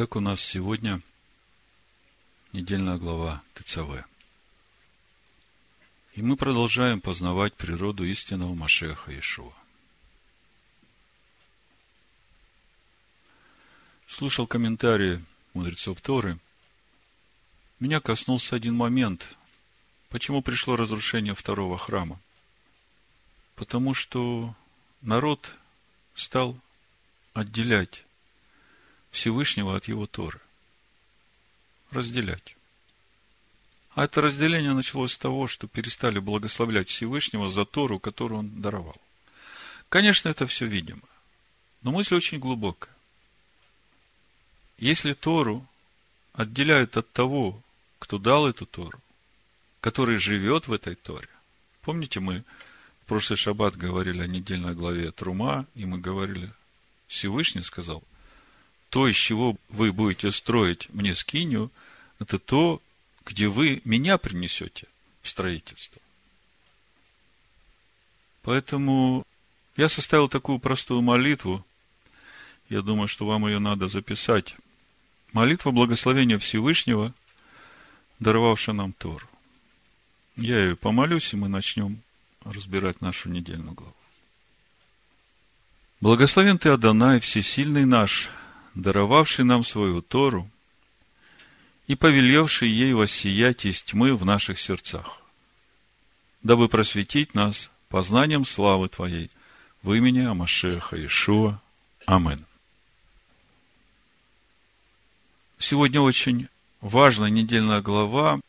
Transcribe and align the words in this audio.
Итак, 0.00 0.16
у 0.16 0.20
нас 0.20 0.40
сегодня 0.40 1.02
недельная 2.54 2.96
глава 2.96 3.42
ТЦВ. 3.52 4.02
И 6.14 6.22
мы 6.22 6.36
продолжаем 6.36 7.02
познавать 7.02 7.52
природу 7.52 8.06
истинного 8.06 8.54
Машеха 8.54 9.12
Ишуа. 9.18 9.52
Слушал 14.06 14.46
комментарии 14.46 15.22
мудрецов 15.52 16.00
Торы. 16.00 16.38
Меня 17.78 18.00
коснулся 18.00 18.56
один 18.56 18.76
момент. 18.76 19.36
Почему 20.08 20.40
пришло 20.40 20.76
разрушение 20.76 21.34
второго 21.34 21.76
храма? 21.76 22.18
Потому 23.54 23.92
что 23.92 24.54
народ 25.02 25.54
стал 26.14 26.58
отделять 27.34 28.06
Всевышнего 29.10 29.76
от 29.76 29.86
его 29.88 30.06
Торы. 30.06 30.40
Разделять. 31.90 32.56
А 33.94 34.04
это 34.04 34.20
разделение 34.20 34.72
началось 34.72 35.12
с 35.12 35.18
того, 35.18 35.48
что 35.48 35.66
перестали 35.66 36.20
благословлять 36.20 36.88
Всевышнего 36.88 37.50
за 37.50 37.64
Тору, 37.64 37.98
которую 37.98 38.40
он 38.40 38.62
даровал. 38.62 38.96
Конечно, 39.88 40.28
это 40.28 40.46
все 40.46 40.66
видимо. 40.66 41.02
Но 41.82 41.90
мысль 41.90 42.14
очень 42.14 42.38
глубокая. 42.38 42.94
Если 44.78 45.12
Тору 45.12 45.66
отделяют 46.32 46.96
от 46.96 47.12
того, 47.12 47.60
кто 47.98 48.18
дал 48.18 48.48
эту 48.48 48.66
Тору, 48.66 49.00
который 49.80 50.18
живет 50.18 50.68
в 50.68 50.72
этой 50.72 50.94
Торе. 50.94 51.28
Помните, 51.82 52.20
мы 52.20 52.44
в 53.02 53.06
прошлый 53.06 53.36
шаббат 53.36 53.76
говорили 53.76 54.22
о 54.22 54.26
недельной 54.26 54.74
главе 54.74 55.10
Трума, 55.10 55.66
и 55.74 55.84
мы 55.84 55.98
говорили, 55.98 56.52
Всевышний 57.08 57.62
сказал, 57.62 58.02
то, 58.90 59.08
из 59.08 59.16
чего 59.16 59.56
вы 59.68 59.92
будете 59.92 60.30
строить 60.32 60.88
мне 60.90 61.14
скинию, 61.14 61.70
это 62.18 62.38
то, 62.38 62.82
где 63.24 63.48
вы 63.48 63.80
меня 63.84 64.18
принесете 64.18 64.86
в 65.22 65.28
строительство. 65.28 66.00
Поэтому 68.42 69.24
я 69.76 69.88
составил 69.88 70.28
такую 70.28 70.58
простую 70.58 71.02
молитву. 71.02 71.64
Я 72.68 72.82
думаю, 72.82 73.08
что 73.08 73.26
вам 73.26 73.46
ее 73.46 73.58
надо 73.58 73.88
записать. 73.88 74.56
Молитва 75.32 75.70
благословения 75.70 76.38
Всевышнего, 76.38 77.14
даровавшая 78.18 78.74
нам 78.74 78.92
Тору. 78.92 79.26
Я 80.36 80.58
ее 80.58 80.76
помолюсь, 80.76 81.32
и 81.32 81.36
мы 81.36 81.48
начнем 81.48 82.00
разбирать 82.44 83.00
нашу 83.00 83.28
недельную 83.28 83.74
главу. 83.74 83.94
Благословен 86.00 86.58
ты, 86.58 86.70
Адонай, 86.70 87.20
всесильный 87.20 87.84
наш, 87.84 88.30
даровавший 88.74 89.44
нам 89.44 89.64
свою 89.64 90.02
Тору 90.02 90.48
и 91.86 91.94
повелевший 91.94 92.70
ей 92.70 92.92
воссиять 92.92 93.64
из 93.64 93.82
тьмы 93.82 94.14
в 94.14 94.24
наших 94.24 94.58
сердцах, 94.58 95.22
дабы 96.42 96.68
просветить 96.68 97.34
нас 97.34 97.70
познанием 97.88 98.44
славы 98.44 98.88
Твоей 98.88 99.30
в 99.82 99.92
имени 99.92 100.20
Амашеха 100.20 101.04
Ишуа. 101.04 101.60
Амин. 102.06 102.44
Сегодня 105.58 106.00
очень 106.00 106.48
важная 106.80 107.30
недельная 107.30 107.80
глава 107.80 108.40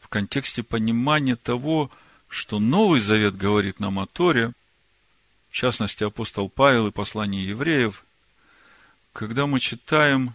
в 0.00 0.08
контексте 0.08 0.62
понимания 0.62 1.36
того, 1.36 1.90
что 2.28 2.58
Новый 2.58 3.00
Завет 3.00 3.36
говорит 3.36 3.80
нам 3.80 3.98
о 3.98 4.06
Торе, 4.06 4.52
в 5.50 5.54
частности, 5.54 6.04
апостол 6.04 6.48
Павел 6.48 6.88
и 6.88 6.92
послание 6.92 7.46
евреев– 7.46 8.04
когда 9.12 9.46
мы 9.46 9.60
читаем 9.60 10.34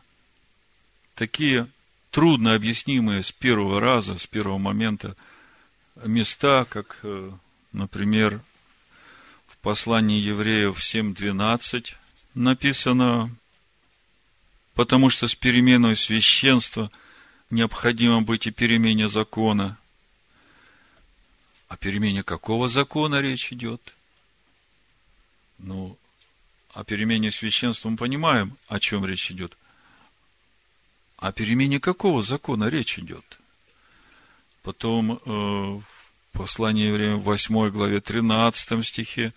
такие 1.16 1.68
трудно 2.12 2.54
объяснимые 2.54 3.24
с 3.24 3.32
первого 3.32 3.82
раза, 3.82 4.18
с 4.18 4.28
первого 4.28 4.58
момента 4.58 5.16
места, 6.04 6.66
как, 6.66 7.00
э, 7.04 7.32
например, 7.72 8.40
в 9.48 9.58
послании 9.58 10.22
евреев 10.22 10.80
7.12 10.80 11.96
написано, 12.36 13.32
потому 14.76 15.10
что 15.10 15.28
с 15.28 15.36
переменой 15.36 15.96
священства 15.96 16.92
необходимо 17.50 18.22
быть 18.22 18.46
и 18.46 18.52
перемене 18.52 19.10
закона. 19.10 19.78
О 21.68 21.76
перемене 21.76 22.24
какого 22.24 22.68
закона 22.68 23.22
речь 23.22 23.52
идет? 23.52 23.94
Ну, 25.58 25.98
о 26.78 26.84
перемене 26.84 27.32
священства 27.32 27.90
мы 27.90 27.98
понимаем, 27.98 28.56
о 28.68 28.80
чем 28.80 29.04
речь 29.04 29.32
идет. 29.32 29.58
О 31.18 31.32
перемене 31.32 31.80
какого 31.80 32.22
закона 32.22 32.66
речь 32.66 33.00
идет? 33.00 33.40
Потом 34.62 35.14
э, 35.14 35.20
в 35.26 35.84
послании 36.34 36.86
евреям 36.86 37.20
в 37.20 37.24
8 37.24 37.72
главе 37.72 38.00
13 38.00 38.86
стихе 38.86 39.34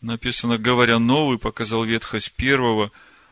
написано, 0.00 0.56
говоря 0.56 0.98
новый, 0.98 1.38
показал 1.38 1.84
ветхость 1.84 2.32
первого, 2.32 2.90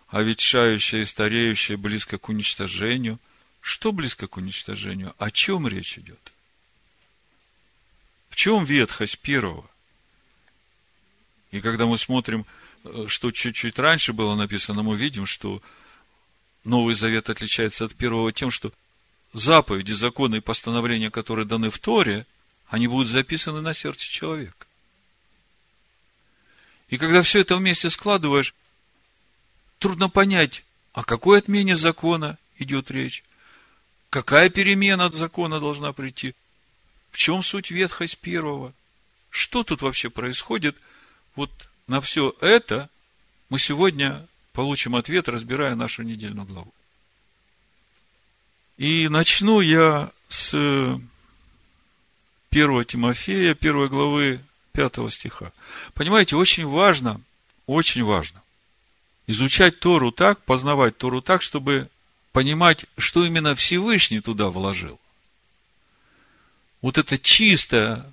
а 0.09 0.21
ветшающее 0.21 1.01
и 1.01 1.07
стареющее 1.07 1.79
близко 1.79 2.19
к 2.19 2.29
уничтожению. 2.29 3.19
Что 3.63 3.93
близко 3.93 4.27
к 4.27 4.37
уничтожению? 4.37 5.15
О 5.17 5.31
чем 5.31 5.67
речь 5.67 5.97
идет? 5.99 6.35
В 8.29 8.37
чем 8.37 8.65
ветхость 8.65 9.19
первого? 9.21 9.65
И 11.53 11.63
когда 11.63 11.87
мы 11.87 11.97
смотрим 11.97 12.45
что 13.06 13.31
чуть-чуть 13.31 13.78
раньше 13.78 14.12
было 14.12 14.34
написано, 14.34 14.83
мы 14.83 14.97
видим, 14.97 15.27
что 15.27 15.62
Новый 16.65 16.94
Завет 16.94 17.31
отличается 17.31 17.84
от 17.84 17.94
первого 17.94 18.33
тем, 18.33 18.50
что 18.50 18.72
заповеди, 19.33 19.93
законы 19.93 20.37
и 20.37 20.41
постановления, 20.41 21.11
которые 21.11 21.47
даны 21.47 21.71
в 21.71 21.78
Торе, 21.78 22.27
они 22.69 22.87
будут 22.87 23.09
записаны 23.09 23.61
на 23.61 23.75
сердце 23.75 24.06
человека. 24.06 24.67
И 26.88 26.97
когда 26.97 27.22
все 27.22 27.41
это 27.41 27.56
вместе 27.56 27.91
складываешь, 27.91 28.55
трудно 29.78 30.09
понять, 30.09 30.65
о 30.93 31.05
какой 31.05 31.38
отмене 31.38 31.77
закона 31.77 32.38
идет 32.59 32.91
речь, 32.91 33.25
какая 34.11 34.49
перемена 34.49 35.06
от 35.06 35.15
закона 35.15 35.61
должна 35.61 35.93
прийти, 35.93 36.34
в 37.11 37.19
чем 37.19 37.43
суть 37.43 37.71
ветхость 37.71 38.19
первого, 38.19 38.72
что 39.31 39.62
тут 39.62 39.83
вообще 39.83 40.11
происходит 40.11 40.77
вот 41.34 41.50
на 41.88 42.00
все 42.00 42.37
это 42.41 42.88
мы 43.49 43.59
сегодня 43.59 44.25
получим 44.53 44.94
ответ, 44.94 45.28
разбирая 45.28 45.75
нашу 45.75 46.03
недельную 46.03 46.47
главу. 46.47 46.72
И 48.76 49.09
начну 49.09 49.60
я 49.60 50.12
с 50.28 50.54
1 52.50 52.84
Тимофея, 52.84 53.56
1 53.59 53.88
главы 53.88 54.44
5 54.72 55.12
стиха. 55.12 55.53
Понимаете, 55.94 56.37
очень 56.37 56.66
важно, 56.66 57.21
очень 57.66 58.05
важно 58.05 58.43
изучать 59.26 59.81
Тору 59.81 60.12
так, 60.12 60.41
познавать 60.43 60.97
Тору 60.97 61.20
так, 61.20 61.43
чтобы 61.43 61.91
понимать, 62.32 62.87
что 62.97 63.25
именно 63.25 63.55
Всевышний 63.55 64.20
туда 64.20 64.49
вложил. 64.49 65.00
Вот 66.81 66.99
это 66.99 67.19
чистое 67.19 68.12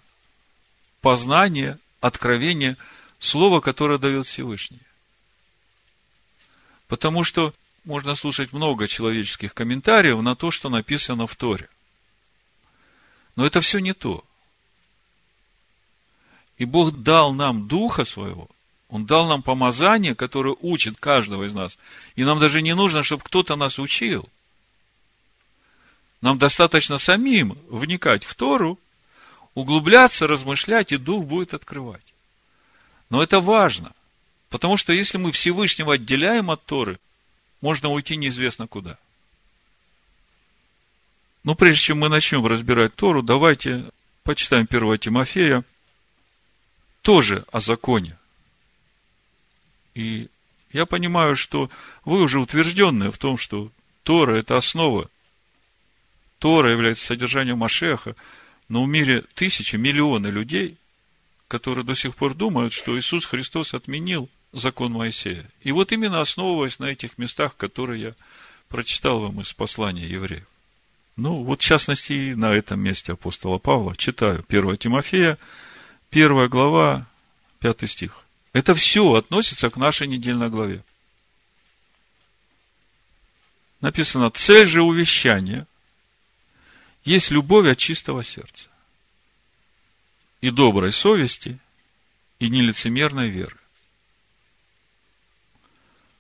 познание, 1.02 1.78
откровение– 2.00 2.78
слово, 3.26 3.60
которое 3.60 3.98
дает 3.98 4.26
Всевышний. 4.26 4.82
Потому 6.88 7.24
что 7.24 7.54
можно 7.84 8.16
слушать 8.16 8.54
много 8.54 8.88
человеческих 8.88 9.54
комментариев 9.54 10.22
на 10.22 10.36
то, 10.36 10.52
что 10.52 10.70
написано 10.70 11.28
в 11.28 11.36
Торе. 11.36 11.70
Но 13.36 13.46
это 13.46 13.62
все 13.62 13.80
не 13.80 13.94
то. 13.94 14.24
И 16.58 16.66
Бог 16.66 16.92
дал 16.92 17.34
нам 17.34 17.68
Духа 17.68 18.06
Своего, 18.06 18.50
Он 18.88 19.06
дал 19.06 19.28
нам 19.28 19.44
помазание, 19.44 20.16
которое 20.16 20.56
учит 20.62 20.98
каждого 20.98 21.44
из 21.44 21.54
нас. 21.54 21.78
И 22.16 22.24
нам 22.24 22.40
даже 22.40 22.62
не 22.62 22.74
нужно, 22.76 23.04
чтобы 23.04 23.24
кто-то 23.24 23.56
нас 23.56 23.78
учил. 23.78 24.28
Нам 26.22 26.40
достаточно 26.40 26.98
самим 26.98 27.58
вникать 27.68 28.24
в 28.24 28.36
Тору, 28.36 28.80
углубляться, 29.54 30.28
размышлять, 30.28 30.92
и 30.92 30.98
Дух 30.98 31.26
будет 31.26 31.54
открывать. 31.54 32.15
Но 33.16 33.24
это 33.24 33.40
важно, 33.40 33.94
потому 34.50 34.76
что 34.76 34.92
если 34.92 35.18
мы 35.18 35.32
Всевышнего 35.32 35.94
отделяем 35.94 36.52
от 36.52 36.66
Торы, 36.66 37.00
можно 37.62 37.88
уйти 37.88 38.18
неизвестно 38.18 38.68
куда. 38.68 38.98
Но 41.46 41.56
прежде 41.56 41.82
чем 41.82 42.00
мы 42.00 42.10
начнем 42.10 42.46
разбирать 42.46 42.94
Тору, 42.94 43.22
давайте 43.22 43.86
почитаем 44.24 44.68
1 44.70 44.98
Тимофея, 44.98 45.64
тоже 47.04 47.46
о 47.54 47.62
законе. 47.62 48.18
И 49.94 50.28
я 50.74 50.86
понимаю, 50.86 51.38
что 51.38 51.70
вы 52.04 52.20
уже 52.20 52.42
утвержденные 52.42 53.14
в 53.14 53.18
том, 53.18 53.38
что 53.38 53.72
Тора– 54.04 54.36
это 54.36 54.58
основа. 54.58 55.10
Тора 56.40 56.70
является 56.70 57.06
содержанием 57.06 57.60
Машеха, 57.60 58.18
но 58.68 58.84
в 58.84 58.90
мире 58.90 59.24
тысячи, 59.36 59.78
миллионы 59.78 60.28
людей, 60.28 60.78
которые 61.48 61.86
до 61.86 61.96
сих 61.96 62.16
пор 62.16 62.34
думают, 62.34 62.74
что 62.74 62.98
Иисус 62.98 63.26
Христос 63.26 63.74
отменил 63.74 64.30
закон 64.52 64.94
Моисея. 64.94 65.50
И 65.62 65.72
вот 65.72 65.92
именно 65.92 66.22
основываясь 66.22 66.80
на 66.80 66.86
этих 66.86 67.18
местах, 67.18 67.56
которые 67.56 68.02
я 68.02 68.16
прочитал 68.70 69.20
вам 69.20 69.42
из 69.42 69.54
послания 69.54 70.08
евреев. 70.08 70.48
Ну, 71.18 71.44
вот 71.44 71.62
в 71.62 71.64
частности, 71.64 72.34
на 72.34 72.54
этом 72.54 72.80
месте 72.80 73.14
апостола 73.14 73.58
Павла 73.58 73.96
читаю 73.96 74.44
1 74.48 74.78
Тимофея, 74.78 75.38
1 76.12 76.50
глава, 76.50 77.08
5 77.60 77.90
стих. 77.90 78.24
Это 78.54 78.74
все 78.76 79.14
относится 79.14 79.70
к 79.70 79.78
нашей 79.78 80.08
недельной 80.08 80.50
главе. 80.50 80.84
Написано, 83.82 84.30
цель 84.32 84.68
же 84.68 84.82
увещания 84.82 85.68
есть 87.04 87.32
любовь 87.32 87.68
от 87.68 87.78
чистого 87.78 88.24
сердца 88.24 88.70
и 90.46 90.52
доброй 90.52 90.92
совести, 90.92 91.58
и 92.38 92.50
нелицемерной 92.50 93.30
веры. 93.30 93.58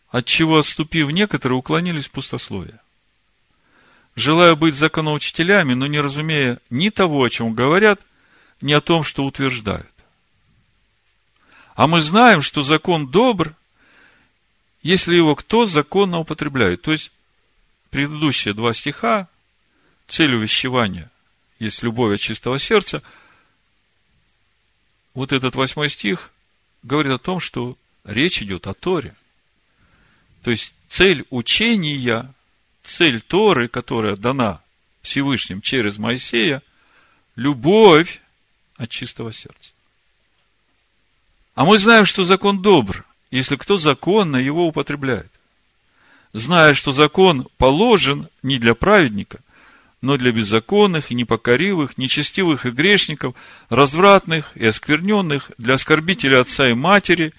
От 0.10 0.26
чего 0.26 0.58
отступив 0.58 1.12
некоторые, 1.12 1.60
уклонились 1.60 2.08
в 2.08 2.12
пустословие. 2.12 2.80
Желая 4.16 4.56
быть 4.56 4.74
законоучителями, 4.74 5.76
но 5.76 5.86
не 5.86 6.00
разумея 6.00 6.60
ни 6.72 6.90
того, 6.90 7.24
о 7.24 7.30
чем 7.30 7.54
говорят, 7.54 8.02
ни 8.62 8.74
о 8.74 8.82
том, 8.82 9.04
что 9.04 9.26
утверждают. 9.26 9.94
А 11.76 11.86
мы 11.86 12.02
знаем, 12.02 12.42
что 12.42 12.64
закон 12.64 13.12
добр, 13.12 13.54
если 14.82 15.16
его 15.16 15.36
кто 15.36 15.66
законно 15.66 16.18
употребляет. 16.18 16.82
То 16.82 16.94
есть, 16.94 17.12
предыдущие 17.92 18.56
два 18.56 18.74
стиха, 18.74 19.28
цель 20.08 20.34
увещевания 20.34 21.12
есть 21.60 21.84
любовь 21.84 22.16
от 22.16 22.22
чистого 22.22 22.58
сердца. 22.58 23.04
Вот 25.16 25.32
этот 25.32 25.56
восьмой 25.56 25.90
стих 25.90 26.30
говорит 26.84 27.14
о 27.14 27.18
том, 27.18 27.40
что 27.40 27.78
речь 28.04 28.42
идет 28.42 28.68
о 28.68 28.74
Торе. 28.74 29.16
То 30.44 30.52
есть, 30.52 30.76
цель 30.90 31.26
учения, 31.32 32.32
цель 32.84 33.22
Торы, 33.22 33.68
которая 33.70 34.18
дана 34.18 34.62
Всевышним 35.02 35.62
через 35.62 35.98
Моисея, 35.98 36.62
любовь 37.36 38.22
от 38.76 38.90
чистого 38.90 39.32
сердца. 39.32 39.72
А 41.56 41.64
мы 41.64 41.78
знаем, 41.80 42.06
что 42.06 42.26
закон 42.26 42.62
добр, 42.62 43.06
если 43.32 43.56
кто 43.56 43.78
законно 43.78 44.36
его 44.36 44.68
употребляет. 44.68 45.32
Зная, 46.34 46.74
что 46.74 46.92
закон 46.92 47.48
положен 47.58 48.28
не 48.44 48.58
для 48.58 48.76
праведника, 48.76 49.40
но 50.06 50.18
для 50.18 50.32
беззаконных 50.32 51.10
и 51.10 51.16
непокоривых, 51.16 51.98
нечестивых 51.98 52.68
и 52.68 52.70
грешников, 52.70 53.34
развратных 53.70 54.56
и 54.56 54.66
оскверненных, 54.66 55.52
для 55.58 55.74
оскорбителей 55.74 56.40
отца 56.40 56.70
и 56.70 56.74
матери, 56.74 57.34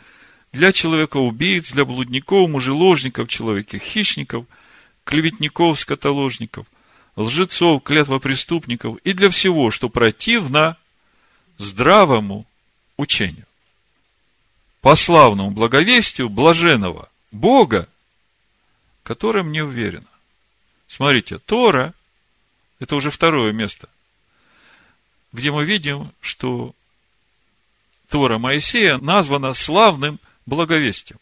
для 0.53 0.73
человека-убийц, 0.73 1.71
для 1.71 1.85
блудников, 1.85 2.51
мужеложников, 2.51 3.29
человека-хищников, 3.29 4.47
клеветников, 5.05 5.79
скотоложников, 5.79 6.67
лжецов, 7.15 7.85
клятвопреступников 7.85 8.99
и 9.05 9.13
для 9.13 9.31
всего, 9.31 9.71
что 9.71 9.89
противно 9.89 10.77
здравому 11.59 12.47
учению 12.97 13.47
по 14.81 14.97
славному 14.97 15.53
благовестию 15.53 16.29
блаженного 16.29 17.11
Бога, 17.31 17.89
которым 19.05 19.53
не 19.53 19.63
уверено. 19.63 20.09
Смотрите, 20.89 21.39
Тора– 21.39 21.95
это 22.79 22.97
уже 22.97 23.11
второе 23.11 23.53
место, 23.53 23.89
где 25.33 25.51
мы 25.51 25.65
видим, 25.65 26.13
что 26.21 26.75
Тора 28.09 28.39
Моисея 28.39 28.99
названа 28.99 29.53
славным 29.53 30.21
благовестием. 30.45 31.19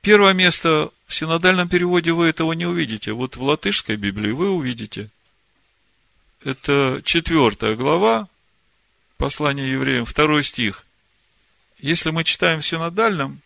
Первое 0.00 0.32
место 0.32 0.90
в 1.06 1.14
синодальном 1.14 1.68
переводе 1.68 2.12
вы 2.12 2.26
этого 2.26 2.52
не 2.52 2.66
увидите. 2.66 3.12
Вот 3.12 3.36
в 3.36 3.42
латышской 3.42 3.96
Библии 3.96 4.32
вы 4.32 4.50
увидите. 4.50 5.10
Это 6.44 7.00
четвертая 7.04 7.76
глава, 7.76 8.28
послание 9.16 9.70
евреям, 9.70 10.04
второй 10.04 10.42
стих. 10.42 10.84
Если 11.78 12.10
мы 12.10 12.24
читаем 12.24 12.60
в 12.60 12.66
синодальном, 12.66 13.40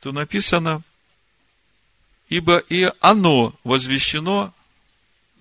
то 0.00 0.10
написано, 0.10 0.82
ибо 2.28 2.58
и 2.58 2.90
оно 3.00 3.54
возвещено 3.62 4.52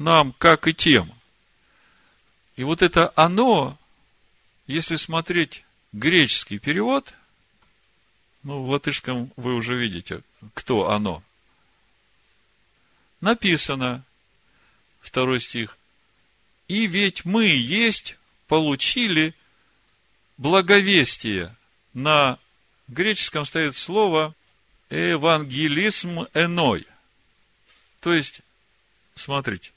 нам, 0.04 0.34
как 0.34 0.68
и 0.68 0.74
тем. 0.74 1.14
И 2.56 2.64
вот 2.64 2.82
это 2.82 3.12
оно, 3.16 3.78
если 4.68 4.96
смотреть 4.96 5.64
греческий 5.94 6.60
перевод, 6.60 7.14
ну, 8.44 8.64
в 8.64 8.70
латышском 8.70 9.32
вы 9.36 9.56
уже 9.56 9.76
видите, 9.76 10.22
кто 10.54 10.90
оно. 10.90 11.24
Написано, 13.20 14.04
второй 15.00 15.40
стих, 15.40 15.78
и 16.68 16.88
ведь 16.88 17.26
мы 17.26 17.46
есть, 17.46 18.18
получили 18.48 19.36
благовестие 20.38 21.56
на 21.94 22.40
греческом 22.88 23.46
стоит 23.46 23.76
слово 23.76 24.36
евангелизм 24.90 26.28
эной. 26.34 26.86
То 28.00 28.14
есть, 28.14 28.42
смотрите, 29.16 29.72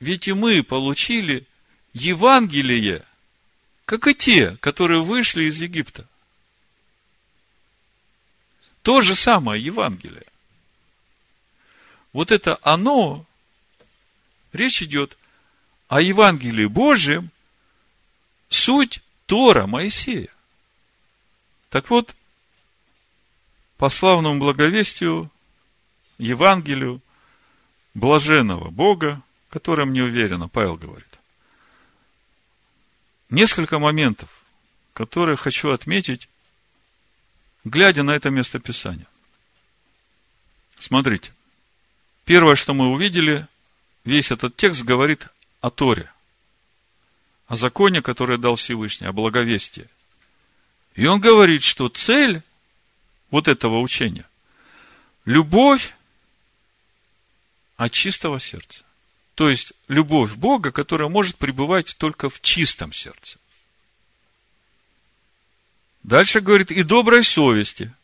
ведь 0.00 0.28
и 0.28 0.32
мы 0.32 0.62
получили 0.62 1.46
Евангелие, 1.92 3.04
как 3.84 4.06
и 4.06 4.14
те, 4.14 4.56
которые 4.58 5.02
вышли 5.02 5.44
из 5.44 5.60
Египта. 5.60 6.06
То 8.82 9.02
же 9.02 9.14
самое 9.14 9.62
Евангелие. 9.62 10.26
Вот 12.12 12.30
это 12.30 12.58
оно, 12.62 13.26
речь 14.52 14.82
идет 14.82 15.16
о 15.88 16.00
Евангелии 16.00 16.66
Божьем, 16.66 17.30
суть 18.48 19.02
Тора 19.26 19.66
Моисея. 19.66 20.28
Так 21.70 21.90
вот, 21.90 22.14
по 23.76 23.88
славному 23.88 24.40
благовестию, 24.40 25.30
Евангелию, 26.18 27.00
блаженного 27.94 28.70
Бога, 28.70 29.22
которым 29.50 29.92
не 29.92 30.02
уверенно, 30.02 30.48
Павел 30.48 30.76
говорит. 30.76 31.06
Несколько 33.30 33.78
моментов, 33.78 34.28
которые 34.92 35.36
хочу 35.36 35.70
отметить, 35.70 36.28
глядя 37.64 38.02
на 38.02 38.12
это 38.12 38.30
местописание. 38.30 39.06
Смотрите. 40.78 41.32
Первое, 42.24 42.56
что 42.56 42.74
мы 42.74 42.88
увидели, 42.88 43.46
весь 44.04 44.30
этот 44.30 44.56
текст 44.56 44.82
говорит 44.82 45.28
о 45.60 45.70
Торе 45.70 46.10
о 47.48 47.56
законе, 47.56 48.02
которое 48.02 48.38
дал 48.38 48.56
Всевышний, 48.56 49.06
о 49.06 49.12
благовестии. 49.12 49.88
И 50.94 51.06
он 51.06 51.18
говорит, 51.18 51.64
что 51.64 51.88
цель 51.88 52.42
вот 53.30 53.48
этого 53.48 53.80
учения– 53.80 54.28
любовь 55.24 55.94
от 57.76 57.92
чистого 57.92 58.38
сердца. 58.38 58.84
То 59.38 59.48
есть, 59.48 59.72
любовь 59.86 60.34
Бога, 60.34 60.72
которая 60.72 61.08
может 61.08 61.36
пребывать 61.36 61.94
только 61.96 62.28
в 62.28 62.40
чистом 62.40 62.92
сердце. 62.92 63.38
Дальше 66.02 66.40
говорит, 66.40 66.72
и 66.72 66.82
доброй 66.82 67.22
совести. 67.22 67.94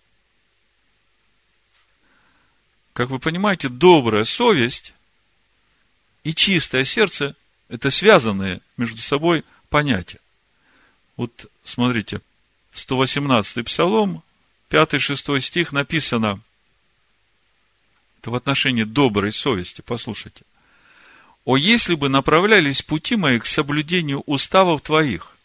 Как 2.92 3.10
вы 3.10 3.18
понимаете, 3.18 3.68
добрая 3.68 4.22
совесть 4.22 4.94
и 6.22 6.32
чистое 6.32 6.84
сердце 6.84 7.34
это 7.68 7.90
связанные 7.90 8.60
между 8.76 9.02
собой 9.02 9.44
понятия. 9.70 10.20
Вот 11.16 11.50
смотрите, 11.64 12.20
118-й 12.74 13.64
псалом, 13.64 14.22
5-6 14.70 15.40
стих 15.40 15.72
написано, 15.72 16.40
это 18.20 18.30
в 18.30 18.36
отношении 18.36 18.84
доброй 18.84 19.32
совести, 19.32 19.80
послушайте. 19.80 20.44
«О, 21.44 21.56
если 21.56 21.94
бы 21.94 22.08
направлялись 22.08 22.82
пути 22.82 23.16
мои 23.16 23.38
к 23.38 23.46
соблюдению 23.46 24.20
уставов 24.20 24.80
твоих, 24.82 25.36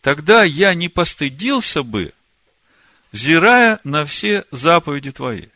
тогда 0.00 0.42
я 0.42 0.74
не 0.74 0.88
постыдился 0.88 1.82
бы, 1.82 2.12
взирая 3.12 3.78
на 3.84 4.04
все 4.04 4.44
заповеди 4.50 5.12
твои. 5.12 5.46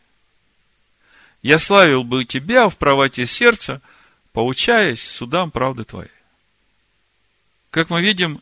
Я 1.41 1.59
славил 1.59 2.03
бы 2.03 2.25
тебя 2.25 2.69
в 2.69 2.77
правоте 2.77 3.25
сердца– 3.25 3.81
поучаясь 4.37 5.01
судам 5.01 5.49
правды 5.49 5.83
твоей. 5.83 6.11
Как 7.71 7.89
мы 7.89 8.03
видим, 8.03 8.39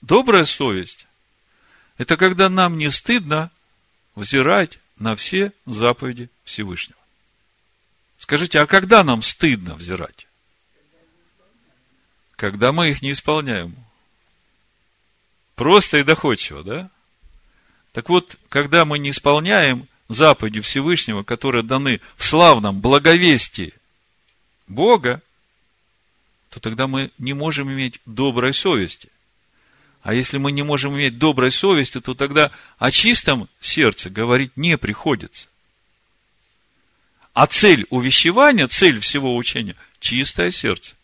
добрая 0.00 0.44
совесть– 0.44 1.06
это 1.96 2.16
когда 2.16 2.48
нам 2.48 2.76
не 2.76 2.90
стыдно 2.90 3.52
взирать 4.16 4.80
на 4.98 5.14
все 5.14 5.52
заповеди 5.64 6.28
Всевышнего. 6.42 6.98
Скажите, 8.18 8.58
а 8.58 8.66
когда 8.66 9.04
нам 9.04 9.22
стыдно 9.22 9.76
взирать? 9.76 10.26
Когда 12.38 12.70
мы 12.70 12.90
их 12.90 13.02
не 13.02 13.10
исполняем. 13.10 13.74
Просто 15.56 15.98
и 15.98 16.04
доходчиво, 16.04 16.62
да? 16.62 16.88
Так 17.90 18.08
вот, 18.08 18.36
когда 18.48 18.84
мы 18.84 19.00
не 19.00 19.10
исполняем 19.10 19.88
заповеди 20.06 20.60
Всевышнего, 20.60 21.24
которые 21.24 21.64
даны 21.64 22.00
в 22.16 22.24
славном 22.24 22.80
благовестии 22.80 23.74
Бога, 24.68 25.20
то 26.50 26.60
тогда 26.60 26.86
мы 26.86 27.10
не 27.18 27.32
можем 27.32 27.72
иметь 27.72 28.00
доброй 28.06 28.54
совести. 28.54 29.08
А 30.02 30.14
если 30.14 30.38
мы 30.38 30.52
не 30.52 30.62
можем 30.62 30.94
иметь 30.94 31.18
доброй 31.18 31.50
совести, 31.50 32.00
то 32.00 32.14
тогда 32.14 32.52
о 32.78 32.92
чистом 32.92 33.48
сердце 33.58 34.10
говорить 34.10 34.56
не 34.56 34.78
приходится. 34.78 35.48
А 37.32 37.48
цель 37.48 37.84
увещевания, 37.90 38.68
цель 38.68 39.00
всего 39.00 39.36
учения– 39.36 39.74
чистое 39.98 40.52
сердце. 40.52 40.94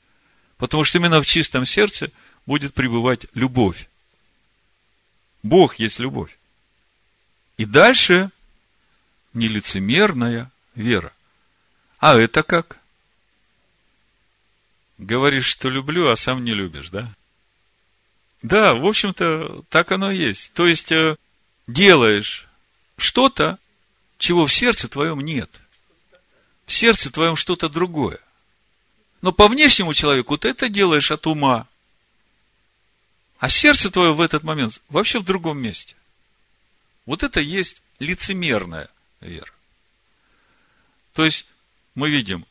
Потому 0.65 0.83
что 0.83 0.97
именно 0.97 1.21
в 1.21 1.27
чистом 1.27 1.67
сердце 1.67 2.11
будет 2.47 2.73
пребывать 2.73 3.27
любовь. 3.35 3.87
Бог 5.43 5.79
есть 5.79 5.99
любовь. 5.99 6.39
И 7.59 7.67
дальше 7.67 8.31
нелицемерная 9.35 10.51
вера. 10.75 11.13
А 11.99 12.19
это 12.19 12.43
как? 12.43 12.79
Говоришь, 14.97 15.45
что 15.45 15.69
люблю, 15.69 16.09
а 16.09 16.17
сам 16.17 16.43
не 16.43 16.55
любишь, 16.55 16.89
да? 16.89 17.13
Да, 18.41 18.73
в 18.73 18.87
общем-то, 18.87 19.65
так 19.69 19.93
оно 19.93 20.13
и 20.13 20.17
есть. 20.17 20.51
То 20.55 20.67
есть, 20.67 20.91
э, 20.93 21.19
делаешь 21.67 22.49
что-то, 22.97 23.59
чего 24.17 24.47
в 24.47 24.53
сердце 24.55 24.89
твоем 24.89 25.21
нет. 25.21 25.51
В 26.65 26.73
сердце 26.73 27.13
твоем 27.13 27.37
что-то 27.37 27.69
другое. 27.69 28.19
Но 29.25 29.33
по 29.33 29.49
внешнему 29.49 29.95
человеку 29.95 30.37
ты 30.37 30.49
это 30.49 30.69
делаешь 30.69 31.11
от 31.11 31.27
ума. 31.27 31.67
А 33.39 33.49
сердце 33.49 33.91
твое 33.91 34.13
в 34.13 34.21
этот 34.21 34.43
момент 34.43 34.83
вообще 34.91 35.19
в 35.19 35.25
другом 35.25 35.57
месте. 35.63 35.97
Вот 37.07 37.23
это 37.23 37.41
есть 37.41 37.81
лицемерная 38.01 38.91
вера. 39.23 39.51
То 41.15 41.25
есть, 41.25 41.47
мы 41.95 42.11
видим 42.11 42.45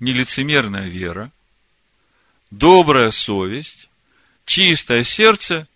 нелицемерная 0.00 0.88
вера, 0.88 1.30
добрая 2.50 3.12
совесть, 3.12 3.88
чистое 4.46 5.04
сердце, 5.04 5.68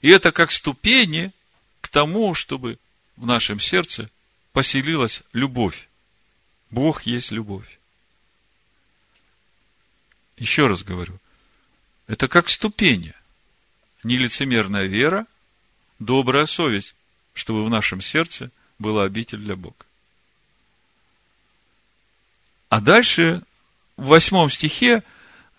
и 0.00 0.10
это 0.10 0.30
как 0.30 0.52
ступени 0.52 1.32
к 1.80 1.88
тому, 1.88 2.34
чтобы 2.34 2.78
в 3.16 3.26
нашем 3.26 3.58
сердце 3.58 4.08
поселилась 4.52 5.22
любовь. 5.32 5.88
Бог 6.70 7.02
есть 7.02 7.32
любовь. 7.32 7.80
Еще 10.42 10.66
раз 10.66 10.82
говорю, 10.82 11.20
это 12.08 12.26
как 12.26 12.48
ступени. 12.48 13.14
Нелицемерная 14.02 14.86
вера, 14.86 15.24
добрая 16.00 16.46
совесть, 16.46 16.96
чтобы 17.32 17.64
в 17.64 17.70
нашем 17.70 18.00
сердце 18.00 18.50
была 18.80 19.04
обитель 19.04 19.38
для 19.38 19.54
Бога. 19.54 19.86
А 22.70 22.80
дальше, 22.80 23.44
в 23.96 24.06
восьмом 24.06 24.50
стихе, 24.50 25.04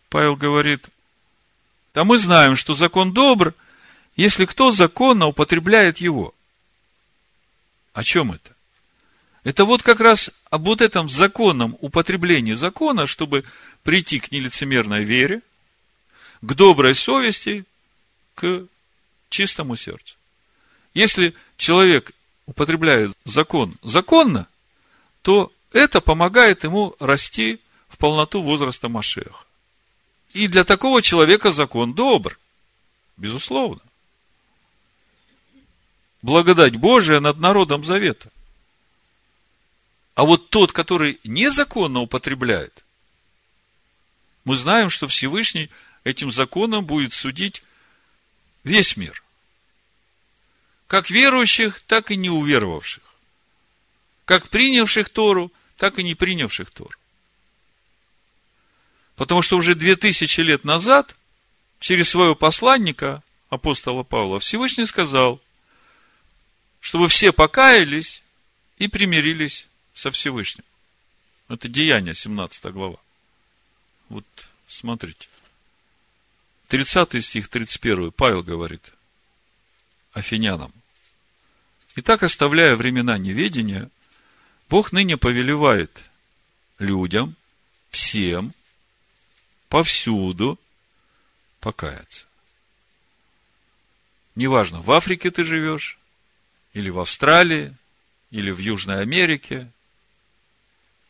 Павел 0.10 0.36
говорит, 0.36 0.90
да 1.94 2.04
мы 2.04 2.18
знаем, 2.18 2.58
что 2.58 2.74
закон 2.74 3.13
добр, 3.13 3.54
если 4.18 4.44
кто 4.44 4.74
законно 4.74 5.28
употребляет 5.28 6.00
его. 6.00 6.36
О 7.94 8.04
чем 8.04 8.34
это? 8.34 8.54
Это 9.44 9.66
вот 9.66 9.84
как 9.84 10.00
раз 10.00 10.32
об 10.50 10.66
вот 10.66 10.82
этом 10.82 11.10
законном 11.10 11.78
употреблении 11.82 12.54
закона, 12.54 13.08
чтобы 13.08 13.44
прийти 13.84 14.20
к 14.20 14.32
нелицемерной 14.32 15.04
вере, 15.04 15.42
к 16.42 16.54
доброй 16.54 16.96
совести, 16.96 17.66
к 18.36 18.66
чистому 19.30 19.76
сердцу. 19.76 20.16
Если 20.94 21.34
человек 21.58 22.12
употребляет 22.46 23.18
закон 23.26 23.78
законно, 23.84 24.48
то 25.22 25.52
это 25.74 26.02
помогает 26.02 26.64
ему 26.64 26.96
расти 27.00 27.60
в 27.90 27.98
полноту 27.98 28.42
возраста 28.42 28.90
Машеха. 28.90 29.46
И 30.34 30.48
для 30.48 30.64
такого 30.64 31.02
человека 31.02 31.52
закон 31.52 31.94
добр. 31.94 32.40
Безусловно. 33.18 33.82
Благодать 36.22 36.78
Божия 36.78 37.20
над 37.20 37.40
народом 37.40 37.84
завета. 37.84 38.30
А 40.15 40.24
вот 40.25 40.50
тот, 40.50 40.72
который 40.72 41.20
незаконно 41.24 42.01
употребляет, 42.01 42.84
мы 44.46 44.55
знаем, 44.58 44.89
что 44.89 45.08
Всевышний 45.08 45.70
этим 46.03 46.32
законом 46.32 46.86
будет 46.86 47.13
судить 47.13 47.63
весь 48.63 48.98
мир. 48.98 49.24
Как 50.88 51.10
верующих, 51.10 51.82
так 51.82 52.12
и 52.12 52.15
неуверовавших. 52.15 53.03
Как 54.25 54.50
принявших 54.50 55.10
Тору, 55.10 55.51
так 55.77 55.98
и 55.98 56.03
не 56.03 56.13
принявших 56.13 56.70
Тору. 56.70 56.96
Потому 59.15 59.41
что 59.41 59.58
уже 59.58 59.75
две 59.75 59.96
тысячи 59.96 60.41
лет 60.41 60.63
назад 60.63 61.15
через 61.79 62.10
своего 62.10 62.36
посланника, 62.36 63.24
апостола 63.50 64.03
Павла, 64.03 64.39
Всевышний 64.39 64.86
сказал, 64.86 65.41
чтобы 66.79 67.08
все 67.08 67.32
покаялись 67.32 68.22
и 68.77 68.88
примирились 68.88 69.67
со 69.94 70.12
Всевышним. 70.12 70.66
Это 71.50 71.68
Деяние, 71.68 72.16
17 72.16 72.66
глава. 72.72 72.98
Вот 74.10 74.26
смотрите. 74.68 75.30
30 76.68 77.24
стих, 77.24 77.48
31. 77.48 78.12
Павел 78.12 78.44
говорит 78.44 78.94
афинянам. 80.14 80.74
Итак, 81.96 82.24
оставляя 82.24 82.76
времена 82.76 83.18
неведения, 83.18 83.90
Бог 84.70 84.92
ныне 84.92 85.18
повелевает 85.18 85.92
людям, 86.80 87.36
всем, 87.90 88.54
повсюду 89.70 90.60
покаяться. 91.60 92.26
Неважно, 94.36 94.82
в 94.82 94.92
Африке 94.92 95.30
ты 95.30 95.44
живешь, 95.44 96.00
или 96.74 96.90
в 96.90 97.00
Австралии, 97.00 97.76
или 98.32 98.50
в 98.50 98.58
Южной 98.58 99.02
Америке, 99.02 99.70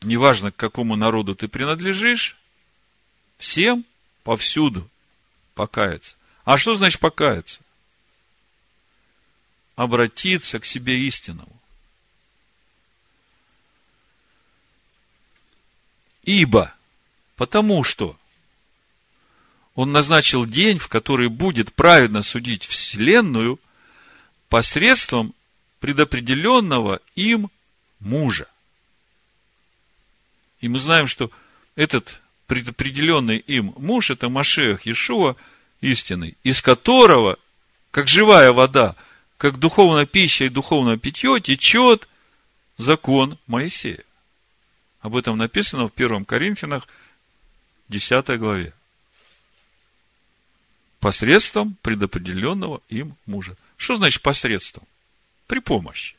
неважно, 0.03 0.51
к 0.51 0.55
какому 0.55 0.95
народу 0.95 1.35
ты 1.35 1.47
принадлежишь, 1.47 2.37
всем 3.37 3.85
повсюду 4.23 4.89
покаяться. 5.55 6.15
А 6.45 6.57
что 6.57 6.75
значит 6.75 6.99
покаяться? 6.99 7.61
Обратиться 9.75 10.59
к 10.59 10.65
себе 10.65 10.99
истинному. 11.07 11.59
Ибо, 16.23 16.73
потому 17.35 17.83
что 17.83 18.17
он 19.75 19.91
назначил 19.91 20.45
день, 20.45 20.77
в 20.77 20.87
который 20.87 21.29
будет 21.29 21.73
праведно 21.73 22.21
судить 22.21 22.65
Вселенную 22.65 23.59
посредством 24.47 25.33
предопределенного 25.79 27.01
им 27.15 27.49
мужа. 27.99 28.47
И 30.63 30.69
мы 30.69 30.79
знаем, 30.79 31.07
что 31.07 31.29
этот 31.75 32.21
предопределенный 32.47 33.35
им 33.35 33.73
муж, 33.75 34.11
это 34.11 34.29
Машех 34.29 34.85
Иешуа 34.85 35.35
истинный, 35.81 36.37
из 36.43 36.61
которого, 36.61 37.37
как 37.91 38.07
живая 38.07 38.53
вода, 38.53 38.95
как 39.35 39.59
духовная 39.59 40.05
пища 40.05 40.45
и 40.45 40.49
духовное 40.49 40.95
питье, 40.95 41.41
течет 41.41 42.07
закон 42.77 43.37
Моисея. 43.45 44.05
Об 45.01 45.17
этом 45.17 45.37
написано 45.37 45.89
в 45.89 45.91
1 45.93 46.23
Коринфянах 46.23 46.87
10 47.89 48.39
главе. 48.39 48.73
Посредством 51.01 51.75
предопределенного 51.81 52.81
им 52.87 53.17
мужа. 53.25 53.57
Что 53.75 53.95
значит 53.95 54.21
посредством? 54.21 54.87
При 55.45 55.59
помощи. 55.59 56.15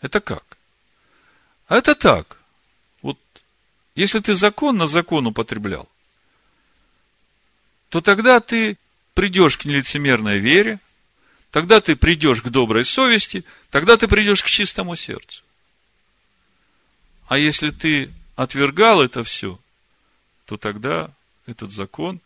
Это 0.00 0.22
как? 0.22 0.56
А 1.68 1.76
это 1.76 1.94
так. 1.94 2.38
Если 3.94 4.18
ты 4.18 4.34
закон 4.34 4.76
на 4.76 4.86
закон 4.86 5.26
употреблял, 5.26 5.88
то 7.90 8.00
тогда 8.00 8.40
ты 8.40 8.76
придешь 9.14 9.56
к 9.56 9.64
нелицемерной 9.64 10.40
вере, 10.40 10.80
тогда 11.52 11.80
ты 11.80 11.94
придешь 11.94 12.42
к 12.42 12.48
доброй 12.48 12.84
совести, 12.84 13.44
тогда 13.70 13.96
ты 13.96 14.08
придешь 14.08 14.42
к 14.42 14.48
чистому 14.48 14.96
сердцу. 14.96 15.44
А 17.28 17.38
если 17.38 17.70
ты 17.70 18.12
отвергал 18.34 19.00
это 19.00 19.22
все, 19.22 19.60
то 20.46 20.56
тогда 20.56 21.10
этот 21.46 21.70
закон 21.70 22.20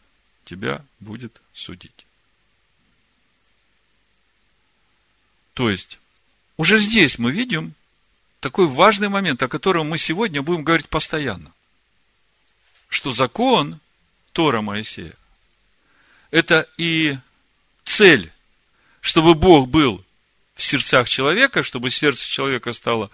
тебя 0.47 0.83
будет 1.01 1.39
судить. 1.53 2.07
То 5.53 5.69
есть, 5.69 5.99
уже 6.57 6.79
здесь 6.79 7.19
мы 7.19 7.31
видим 7.31 7.75
такой 8.41 8.67
важный 8.67 9.11
момент, 9.11 9.43
о 9.43 9.49
котором 9.49 9.89
мы 9.89 9.99
сегодня 9.99 10.41
будем 10.41 10.65
говорить 10.65 10.89
постоянно 10.89 11.53
что 12.89 13.13
закон 13.13 13.81
Тора 14.33 14.61
Моисея– 14.61 15.15
это 16.31 16.69
и 16.77 17.19
цель, 17.85 18.33
чтобы 19.01 19.35
Бог 19.35 19.69
был 19.69 20.05
в 20.55 20.63
сердцах 20.63 21.09
человека, 21.09 21.63
чтобы 21.63 21.91
сердце 21.91 22.27
человека 22.27 22.73
стало 22.73 23.11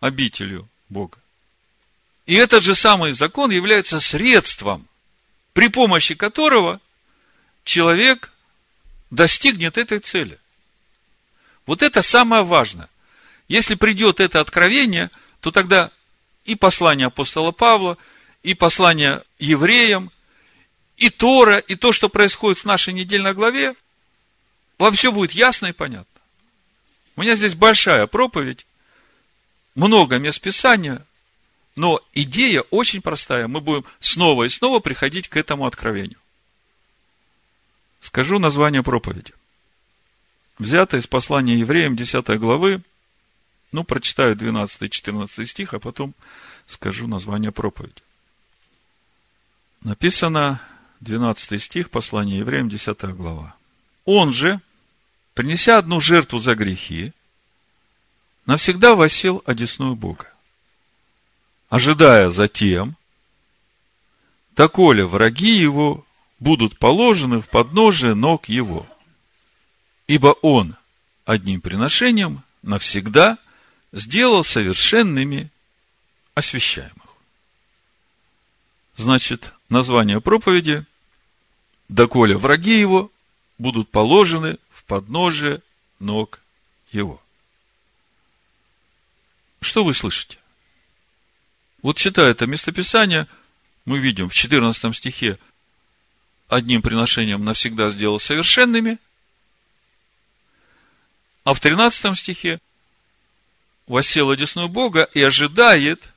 обителью 0.00 0.68
Бога. 0.88 1.18
И 2.26 2.34
этот 2.34 2.64
же 2.64 2.74
самый 2.74 3.12
закон 3.12 3.50
является 3.50 4.00
средством, 4.00 4.86
при 5.52 5.68
помощи 5.68 6.14
которого 6.14 6.80
человек 7.64 8.32
достигнет 9.10 9.78
этой 9.78 10.00
цели. 10.00 10.38
Вот 11.66 11.82
это 11.82 12.02
самое 12.02 12.42
важное. 12.42 12.88
Если 13.48 13.74
придет 13.74 14.20
это 14.20 14.40
откровение, 14.40 15.10
то 15.40 15.50
тогда 15.52 15.90
и 16.44 16.56
послание 16.56 17.08
апостола 17.08 17.52
Павла, 17.52 17.96
и 18.46 18.54
послание 18.54 19.24
евреям, 19.40 20.12
и 20.96 21.10
Тора, 21.10 21.58
и 21.58 21.74
то, 21.74 21.92
что 21.92 22.08
происходит 22.08 22.58
в 22.58 22.64
нашей 22.64 22.94
недельной 22.94 23.34
главе, 23.34 23.74
вам 24.78 24.94
все 24.94 25.10
будет 25.10 25.32
ясно 25.32 25.66
и 25.66 25.72
понятно. 25.72 26.20
У 27.16 27.22
меня 27.22 27.34
здесь 27.34 27.54
большая 27.54 28.06
проповедь, 28.06 28.64
много 29.74 30.18
мест 30.18 30.40
Писания, 30.40 31.04
но 31.74 32.00
идея 32.14 32.60
очень 32.70 33.02
простая. 33.02 33.48
Мы 33.48 33.60
будем 33.60 33.84
снова 33.98 34.44
и 34.44 34.48
снова 34.48 34.78
приходить 34.78 35.26
к 35.26 35.36
этому 35.36 35.66
откровению. 35.66 36.20
Скажу 38.00 38.38
название 38.38 38.84
проповеди. 38.84 39.32
Взято 40.60 40.98
из 40.98 41.08
послания 41.08 41.58
евреям 41.58 41.96
10 41.96 42.38
главы, 42.38 42.80
ну, 43.72 43.82
прочитаю 43.82 44.36
12-14 44.36 45.46
стих, 45.46 45.74
а 45.74 45.80
потом 45.80 46.14
скажу 46.68 47.08
название 47.08 47.50
проповеди. 47.50 48.05
Написано 49.86 50.60
12 50.98 51.62
стих, 51.62 51.90
послания 51.90 52.38
евреям, 52.38 52.68
10 52.68 53.02
глава. 53.14 53.54
Он 54.04 54.32
же, 54.32 54.60
принеся 55.32 55.78
одну 55.78 56.00
жертву 56.00 56.40
за 56.40 56.56
грехи, 56.56 57.12
навсегда 58.46 58.96
восел 58.96 59.44
одесную 59.46 59.94
Бога, 59.94 60.28
ожидая 61.68 62.30
затем, 62.30 62.96
доколе 64.56 65.06
враги 65.06 65.56
его 65.56 66.04
будут 66.40 66.80
положены 66.80 67.40
в 67.40 67.48
подножие 67.48 68.16
ног 68.16 68.48
его. 68.48 68.88
Ибо 70.08 70.34
он 70.42 70.74
одним 71.24 71.60
приношением 71.60 72.42
навсегда 72.62 73.38
сделал 73.92 74.42
совершенными 74.42 75.48
освящаемых. 76.34 77.06
Значит, 78.96 79.52
название 79.68 80.20
проповеди 80.20 80.84
«Доколе 81.88 82.36
враги 82.36 82.78
его 82.78 83.10
будут 83.58 83.90
положены 83.90 84.58
в 84.70 84.84
подножие 84.84 85.62
ног 85.98 86.40
его». 86.90 87.22
Что 89.60 89.84
вы 89.84 89.94
слышите? 89.94 90.38
Вот 91.82 91.96
читая 91.96 92.30
это 92.30 92.46
местописание, 92.46 93.26
мы 93.84 93.98
видим 93.98 94.28
в 94.28 94.34
14 94.34 94.94
стихе 94.94 95.38
одним 96.48 96.82
приношением 96.82 97.44
навсегда 97.44 97.90
сделал 97.90 98.18
совершенными, 98.18 98.98
а 101.44 101.54
в 101.54 101.60
13 101.60 102.16
стихе 102.18 102.60
восел 103.86 104.30
одесную 104.30 104.68
Бога 104.68 105.02
и 105.14 105.22
ожидает, 105.22 106.12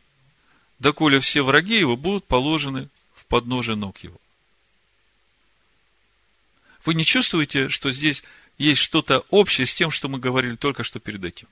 доколе 0.80 1.20
все 1.20 1.44
враги 1.44 1.78
его 1.78 1.96
будут 1.96 2.26
положены 2.26 2.90
подножие 3.30 3.78
ног 3.78 3.98
его. 4.00 4.20
Вы 6.84 6.96
не 6.96 7.06
чувствуете, 7.06 7.70
что 7.70 7.92
здесь 7.92 8.24
есть 8.58 8.82
что-то 8.82 9.26
общее 9.30 9.66
с 9.66 9.74
тем, 9.74 9.92
что 9.92 10.10
мы 10.10 10.20
говорили 10.20 10.56
только 10.56 10.84
что 10.84 11.00
перед 11.00 11.24
этим? 11.24 11.48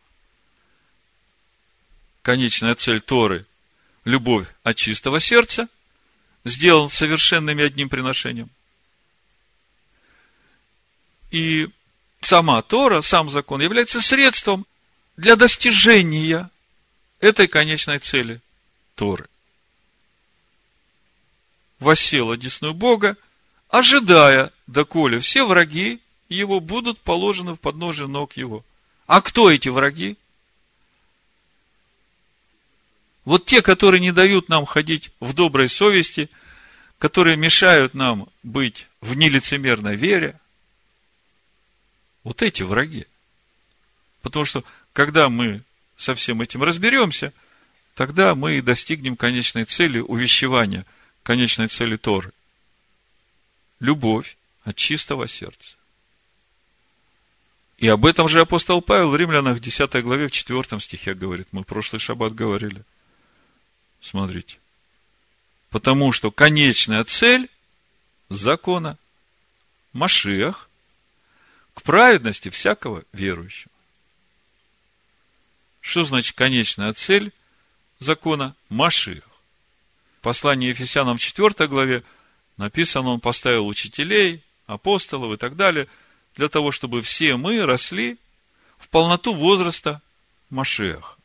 Конечная 2.21 2.75
цель 2.75 2.99
Торы– 2.99 3.45
любовь 4.03 4.47
от 4.63 4.75
чистого 4.75 5.19
сердца, 5.19 5.69
сделан 6.43 6.89
совершенными 6.89 7.63
одним 7.63 7.89
приношением. 7.89 8.49
И 11.29 11.69
сама 12.21 12.61
Тора, 12.61 13.01
сам 13.01 13.29
закон 13.29 13.61
является 13.61 14.01
средством 14.01 14.65
для 15.17 15.35
достижения 15.35 16.49
этой 17.19 17.47
конечной 17.47 17.99
цели 17.99 18.41
Торы. 18.95 19.27
Восел 21.79 22.31
одесную 22.31 22.73
Бога, 22.73 23.17
ожидая, 23.69 24.51
доколе 24.65 25.19
все 25.19 25.45
враги 25.45 26.01
его 26.29 26.59
будут 26.59 26.99
положены 26.99 27.53
в 27.53 27.59
подножие 27.59 28.07
ног 28.07 28.35
его. 28.35 28.63
А 29.05 29.21
кто 29.21 29.49
эти 29.49 29.69
враги? 29.69 30.17
Вот 33.25 33.45
те, 33.45 33.61
которые 33.61 34.01
не 34.01 34.11
дают 34.11 34.49
нам 34.49 34.65
ходить 34.65 35.11
в 35.19 35.33
доброй 35.33 35.69
совести, 35.69 36.29
которые 36.97 37.37
мешают 37.37 37.93
нам 37.93 38.27
быть 38.43 38.87
в 39.01 39.15
нелицемерной 39.15 39.95
вере, 39.95 40.39
вот 42.23 42.41
эти 42.41 42.63
враги. 42.63 43.05
Потому 44.21 44.45
что, 44.45 44.63
когда 44.93 45.29
мы 45.29 45.61
со 45.95 46.15
всем 46.15 46.41
этим 46.41 46.63
разберемся, 46.63 47.31
тогда 47.95 48.35
мы 48.35 48.61
достигнем 48.61 49.15
конечной 49.15 49.65
цели 49.65 49.99
увещевания, 49.99 50.85
конечной 51.27 51.67
цели 51.67 51.97
Торы. 51.97 52.31
Любовь 53.81 54.37
от 54.63 54.77
чистого 54.77 55.27
сердца. 55.27 55.75
И 57.79 57.87
об 57.89 58.05
этом 58.05 58.29
же 58.29 58.39
апостол 58.39 58.81
Павел 58.81 59.09
в 59.09 59.15
Римлянах 59.17 59.59
10 59.59 59.91
главе 60.05 60.29
в 60.29 60.31
4 60.31 60.79
стихе 60.79 61.13
говорит. 61.13 61.49
Мы 61.51 61.65
прошлый 61.65 61.99
шаббат 61.99 62.33
говорили. 62.33 62.81
Смотрите. 63.99 64.57
Потому 65.69 66.13
что 66.13 66.31
конечная 66.31 67.03
цель 67.03 67.49
закона 68.29 68.97
Машиах 69.91 70.69
к 71.73 71.81
праведности 71.81 72.47
всякого 72.47 73.03
верующего. 73.11 73.73
Что 75.81 76.03
значит 76.03 76.37
конечная 76.37 76.93
цель 76.93 77.33
закона? 77.99 78.55
Машиах. 78.69 79.26
Послание 80.27 80.71
Ефесянам 80.71 81.15
в 81.15 81.21
4 81.21 81.69
главе 81.69 82.03
написано, 82.57 83.11
он 83.11 83.21
поставил 83.21 83.65
учителей, 83.65 84.43
апостолов 84.65 85.31
и 85.31 85.37
так 85.37 85.55
далее, 85.55 85.87
для 86.35 86.49
того, 86.49 86.73
чтобы 86.73 86.99
все 86.99 87.37
мы 87.37 87.65
росли 87.65 88.17
в 88.77 88.89
полноту 88.89 89.33
возраста 89.33 90.01
Машех. 90.49 91.17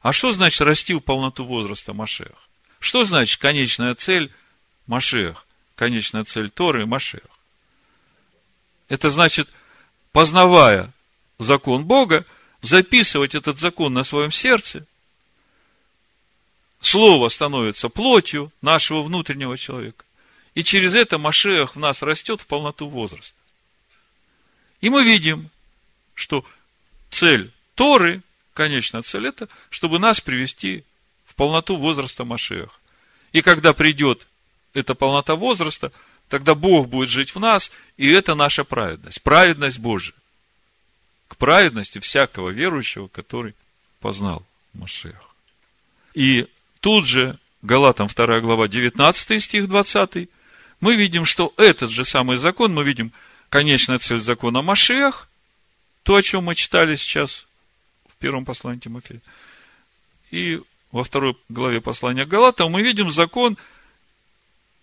А 0.00 0.14
что 0.14 0.30
значит 0.30 0.62
расти 0.62 0.94
в 0.94 1.00
полноту 1.00 1.44
возраста 1.44 1.92
Машех? 1.92 2.48
Что 2.78 3.04
значит 3.04 3.42
конечная 3.42 3.94
цель 3.94 4.32
Машех? 4.86 5.46
Конечная 5.74 6.24
цель 6.24 6.48
Торы 6.48 6.86
Машех. 6.86 7.28
Это 8.88 9.10
значит, 9.10 9.50
познавая 10.12 10.94
закон 11.38 11.84
Бога, 11.84 12.24
записывать 12.62 13.34
этот 13.34 13.58
закон 13.58 13.92
на 13.92 14.02
своем 14.02 14.30
сердце. 14.30 14.86
Слово 16.80 17.28
становится 17.28 17.88
плотью 17.88 18.52
нашего 18.62 19.02
внутреннего 19.02 19.58
человека. 19.58 20.04
И 20.54 20.62
через 20.62 20.94
это 20.94 21.18
Машех 21.18 21.76
в 21.76 21.78
нас 21.78 22.02
растет 22.02 22.40
в 22.40 22.46
полноту 22.46 22.88
возраста. 22.88 23.36
И 24.80 24.90
мы 24.90 25.04
видим, 25.04 25.50
что 26.14 26.44
цель 27.10 27.52
Торы, 27.74 28.22
конечная 28.54 29.02
цель 29.02 29.28
это, 29.28 29.48
чтобы 29.70 29.98
нас 29.98 30.20
привести 30.20 30.84
в 31.26 31.34
полноту 31.34 31.76
возраста 31.76 32.24
Машех. 32.24 32.80
И 33.32 33.42
когда 33.42 33.72
придет 33.72 34.26
эта 34.72 34.94
полнота 34.94 35.36
возраста, 35.36 35.92
тогда 36.28 36.54
Бог 36.54 36.88
будет 36.88 37.08
жить 37.08 37.34
в 37.34 37.40
нас, 37.40 37.70
и 37.96 38.08
это 38.10 38.34
наша 38.34 38.64
праведность, 38.64 39.22
праведность 39.22 39.78
Божия. 39.78 40.14
К 41.28 41.36
праведности 41.36 41.98
всякого 42.00 42.50
верующего, 42.50 43.08
который 43.08 43.54
познал 44.00 44.44
Машех. 44.72 45.34
И 46.14 46.48
тут 46.80 47.06
же, 47.06 47.38
Галатам 47.62 48.08
2 48.08 48.40
глава, 48.40 48.68
19 48.68 49.42
стих 49.42 49.68
20, 49.68 50.28
мы 50.80 50.94
видим, 50.96 51.24
что 51.24 51.52
этот 51.56 51.90
же 51.90 52.04
самый 52.04 52.36
закон, 52.36 52.72
мы 52.74 52.84
видим 52.84 53.12
конечная 53.48 53.98
цель 53.98 54.20
закона 54.20 54.62
Машех, 54.62 55.28
то, 56.02 56.14
о 56.14 56.22
чем 56.22 56.44
мы 56.44 56.54
читали 56.54 56.96
сейчас 56.96 57.46
в 58.08 58.16
первом 58.16 58.44
послании 58.44 58.80
Тимофея, 58.80 59.20
и 60.30 60.60
во 60.92 61.04
второй 61.04 61.36
главе 61.48 61.80
послания 61.80 62.24
Галатам 62.24 62.72
мы 62.72 62.82
видим 62.82 63.10
закон– 63.10 63.56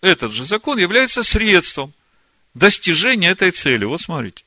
этот 0.00 0.32
же 0.32 0.44
закон 0.44 0.78
является 0.78 1.22
средством 1.24 1.92
достижения 2.54 3.30
этой 3.30 3.50
цели. 3.50 3.84
Вот 3.84 4.00
смотрите. 4.00 4.44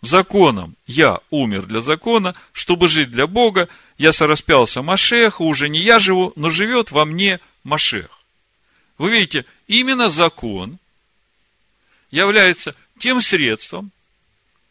Законом 0.00 0.76
я 0.86 1.20
умер 1.30 1.62
для 1.62 1.80
закона, 1.80 2.34
чтобы 2.52 2.88
жить 2.88 3.10
для 3.10 3.26
Бога. 3.26 3.68
Я 3.96 4.12
сораспялся 4.12 4.82
Машех, 4.82 5.40
уже 5.40 5.68
не 5.68 5.80
я 5.80 5.98
живу, 5.98 6.32
но 6.36 6.50
живет 6.50 6.90
во 6.90 7.04
мне 7.04 7.40
Машех. 7.62 8.20
Вы 8.98 9.10
видите, 9.10 9.44
именно 9.66 10.08
закон 10.10 10.78
является 12.10 12.74
тем 12.98 13.22
средством, 13.22 13.92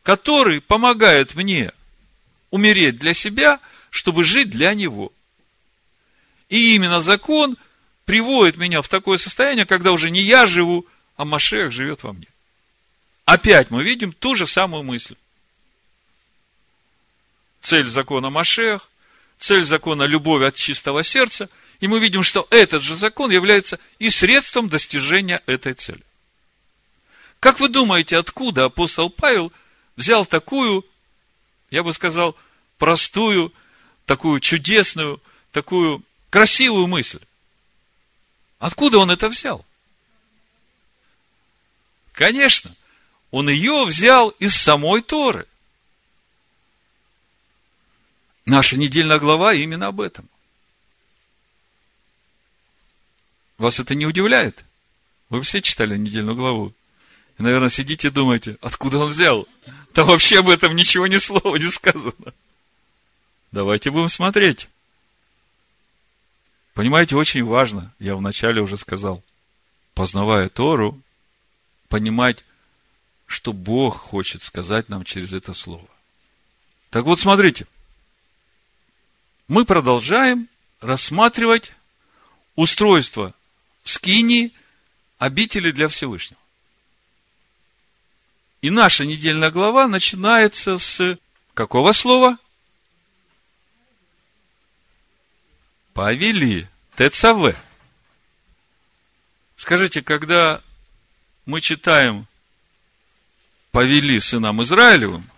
который 0.02 0.62
помогает 0.62 1.36
мне 1.36 1.72
умереть 2.52 2.98
для 2.98 3.14
себя, 3.14 3.60
чтобы 3.90 4.24
жить 4.24 4.50
для 4.50 4.74
Него. 4.74 5.12
И 6.50 6.76
именно 6.76 7.00
закон 7.00 7.58
приводит 8.06 8.58
меня 8.58 8.82
в 8.82 8.90
такое 8.90 9.18
состояние, 9.18 9.66
когда 9.66 9.92
уже 9.92 10.12
не 10.12 10.22
я 10.22 10.46
живу, 10.48 10.86
а 11.16 11.26
Машех 11.26 11.72
живет 11.72 12.04
во 12.04 12.14
мне. 12.14 12.28
Опять 13.26 13.72
мы 13.72 13.84
видим 13.84 14.12
ту 14.12 14.36
же 14.36 14.46
самую 14.46 14.84
мысль. 14.84 15.16
Цель 17.62 17.88
закона 17.88 18.30
Машех, 18.30 18.90
цель 19.44 19.66
закона 19.66 20.04
любовь 20.04 20.42
от 20.42 20.56
чистого 20.56 21.04
сердца, 21.04 21.50
и 21.82 21.88
мы 21.90 22.00
видим, 22.00 22.24
что 22.24 22.48
этот 22.50 22.82
же 22.82 22.96
закон 22.96 23.30
является 23.30 23.78
и 24.00 24.10
средством 24.10 24.70
достижения 24.70 25.42
этой 25.48 25.74
цели. 25.74 26.02
Как 27.42 27.60
вы 27.60 27.68
думаете, 27.68 28.16
откуда 28.16 28.66
апостол 28.66 29.10
Павел 29.10 29.52
взял 29.98 30.26
такую, 30.26 30.86
я 31.72 31.84
бы 31.84 31.94
сказал, 31.94 32.38
простую, 32.78 33.54
такую 34.06 34.40
чудесную, 34.40 35.22
такую 35.52 36.04
красивую 36.30 36.88
мысль? 36.88 37.20
Откуда 38.60 39.00
он 39.00 39.12
это 39.12 39.28
взял? 39.28 39.66
Конечно, 42.14 42.74
он 43.30 43.50
ее 43.50 43.84
взял 43.84 44.30
из 44.30 44.56
самой 44.56 45.02
Торы. 45.02 45.46
Наша 48.46 48.78
недельная 48.78 49.20
глава 49.20 49.54
именно 49.54 49.88
об 49.88 50.02
этом. 50.02 50.30
Вас 53.58 53.80
это 53.80 53.96
не 53.96 54.06
удивляет? 54.06 54.66
Вы 55.30 55.42
все 55.42 55.62
читали 55.62 55.98
недельную 55.98 56.36
главу? 56.36 56.74
И, 57.38 57.44
наверное, 57.44 57.70
сидите 57.70 58.10
и 58.10 58.12
думаете, 58.12 58.58
откуда 58.62 59.00
он 59.00 59.10
взял? 59.10 59.48
Там 59.94 60.08
вообще 60.08 60.40
об 60.40 60.50
этом 60.50 60.76
ничего 60.76 61.08
ни 61.08 61.18
слова 61.18 61.56
не 61.56 61.70
сказано. 61.70 62.34
Давайте 63.52 63.92
будем 63.92 64.10
смотреть. 64.10 64.68
Понимаете, 66.74 67.16
очень 67.16 67.44
важно, 67.44 67.94
я 68.00 68.16
вначале 68.16 68.62
уже 68.62 68.78
сказал, 68.78 69.24
познавая 69.94 70.50
Тору, 70.50 71.00
понимать, 71.88 72.44
что 73.28 73.54
Бог 73.54 73.98
хочет 73.98 74.42
сказать 74.42 74.90
нам 74.90 75.04
через 75.04 75.34
это 75.34 75.54
слово. 75.54 75.88
Так 76.90 77.06
вот, 77.06 77.20
смотрите. 77.20 77.68
Мы 79.48 79.66
продолжаем 79.66 80.48
рассматривать 80.80 81.74
устройство 82.56 83.34
скини 83.84 84.54
обители 85.18 85.72
для 85.72 85.88
Всевышнего. 85.88 86.40
И 88.62 88.70
наша 88.70 89.06
недельная 89.06 89.52
глава 89.52 89.88
начинается 89.88 90.78
с 90.78 91.18
какого 91.54 91.92
слова? 91.92 92.38
Повели. 95.94 96.68
ТЦВ. 96.96 97.56
Скажите, 99.56 100.02
когда 100.02 100.62
мы 101.46 101.60
читаем 101.60 102.28
повели 103.72 104.20
сынам 104.20 104.62
Израилевым, 104.62 105.30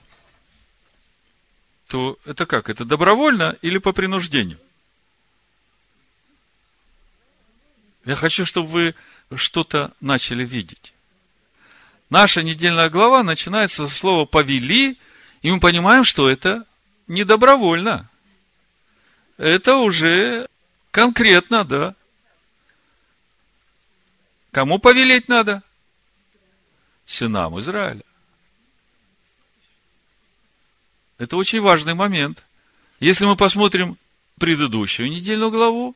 то 1.87 2.17
это 2.25 2.45
как? 2.45 2.69
Это 2.69 2.85
добровольно 2.85 3.55
или 3.61 3.77
по 3.77 3.93
принуждению? 3.93 4.59
Я 8.05 8.15
хочу, 8.15 8.45
чтобы 8.45 8.67
вы 9.29 9.37
что-то 9.37 9.91
начали 9.99 10.45
видеть. 10.45 10.93
Наша 12.09 12.43
недельная 12.43 12.89
глава 12.89 13.23
начинается 13.23 13.87
со 13.87 13.95
слова 13.95 14.25
«повели», 14.25 14.97
и 15.41 15.51
мы 15.51 15.59
понимаем, 15.59 16.03
что 16.03 16.29
это 16.29 16.65
не 17.07 17.23
добровольно. 17.23 18.09
Это 19.37 19.77
уже 19.77 20.47
конкретно, 20.91 21.65
да. 21.65 21.95
Кому 24.51 24.79
повелеть 24.79 25.27
надо? 25.27 25.61
Сынам 27.05 27.59
Израиля. 27.59 28.04
Это 31.17 31.37
очень 31.37 31.61
важный 31.61 31.93
момент. 31.93 32.45
Если 32.99 33.25
мы 33.25 33.35
посмотрим 33.35 33.97
предыдущую 34.37 35.09
недельную 35.09 35.51
главу, 35.51 35.95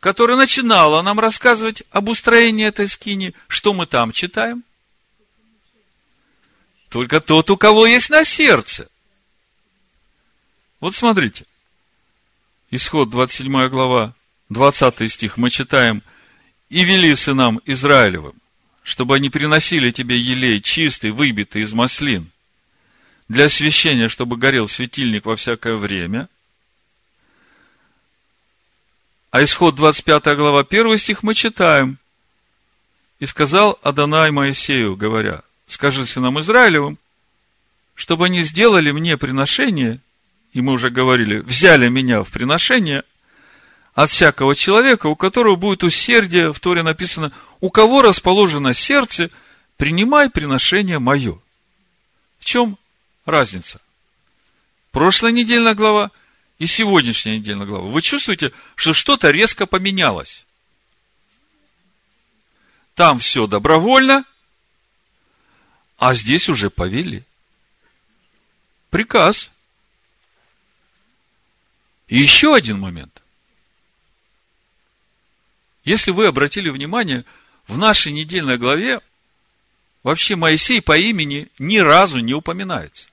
которая 0.00 0.36
начинала 0.36 1.00
нам 1.02 1.18
рассказывать 1.18 1.82
об 1.90 2.08
устроении 2.08 2.66
этой 2.66 2.88
скини, 2.88 3.34
что 3.48 3.72
мы 3.72 3.86
там 3.86 4.12
читаем? 4.12 4.62
Только 6.90 7.20
тот, 7.20 7.50
у 7.50 7.56
кого 7.56 7.86
есть 7.86 8.10
на 8.10 8.24
сердце. 8.24 8.88
Вот 10.80 10.94
смотрите. 10.94 11.46
Исход 12.70 13.08
27 13.08 13.68
глава, 13.68 14.14
20 14.50 15.10
стих, 15.10 15.36
мы 15.38 15.48
читаем, 15.48 16.02
«И 16.68 16.84
вели 16.84 17.14
сынам 17.14 17.60
Израилевым, 17.64 18.34
чтобы 18.82 19.16
они 19.16 19.30
приносили 19.30 19.90
тебе 19.90 20.18
елей 20.18 20.60
чистый, 20.60 21.10
выбитый 21.10 21.62
из 21.62 21.72
маслин, 21.72 22.30
для 23.28 23.46
освящения, 23.46 24.08
чтобы 24.08 24.36
горел 24.36 24.68
светильник 24.68 25.26
во 25.26 25.36
всякое 25.36 25.76
время. 25.76 26.28
А 29.30 29.42
исход 29.42 29.74
25 29.74 30.36
глава, 30.36 30.60
1 30.60 30.98
стих 30.98 31.22
мы 31.22 31.34
читаем. 31.34 31.98
И 33.18 33.26
сказал 33.26 33.78
Адонай 33.82 34.30
Моисею, 34.30 34.96
говоря, 34.96 35.42
скажи 35.66 36.04
сынам 36.04 36.38
Израилевым, 36.40 36.98
чтобы 37.94 38.26
они 38.26 38.42
сделали 38.42 38.90
мне 38.90 39.16
приношение, 39.16 40.00
и 40.52 40.60
мы 40.60 40.72
уже 40.72 40.90
говорили, 40.90 41.38
взяли 41.38 41.88
меня 41.88 42.22
в 42.22 42.30
приношение 42.30 43.02
от 43.94 44.10
всякого 44.10 44.54
человека, 44.54 45.06
у 45.06 45.16
которого 45.16 45.56
будет 45.56 45.84
усердие, 45.84 46.52
в 46.52 46.60
Торе 46.60 46.82
написано, 46.82 47.32
у 47.60 47.70
кого 47.70 48.02
расположено 48.02 48.74
сердце, 48.74 49.30
принимай 49.76 50.28
приношение 50.28 50.98
мое. 50.98 51.38
В 52.38 52.44
чем 52.44 52.76
разница. 53.24 53.80
Прошлая 54.90 55.32
недельная 55.32 55.74
глава 55.74 56.10
и 56.58 56.66
сегодняшняя 56.66 57.38
недельная 57.38 57.66
глава. 57.66 57.86
Вы 57.86 58.00
чувствуете, 58.02 58.52
что 58.76 58.92
что-то 58.92 59.30
резко 59.30 59.66
поменялось. 59.66 60.44
Там 62.94 63.18
все 63.18 63.46
добровольно, 63.46 64.24
а 65.98 66.14
здесь 66.14 66.48
уже 66.48 66.70
повели. 66.70 67.24
Приказ. 68.90 69.50
И 72.06 72.18
еще 72.18 72.54
один 72.54 72.78
момент. 72.78 73.22
Если 75.82 76.12
вы 76.12 76.26
обратили 76.26 76.70
внимание, 76.70 77.24
в 77.66 77.78
нашей 77.78 78.12
недельной 78.12 78.58
главе 78.58 79.00
вообще 80.02 80.36
Моисей 80.36 80.80
по 80.80 80.96
имени 80.96 81.48
ни 81.58 81.78
разу 81.78 82.20
не 82.20 82.34
упоминается. 82.34 83.08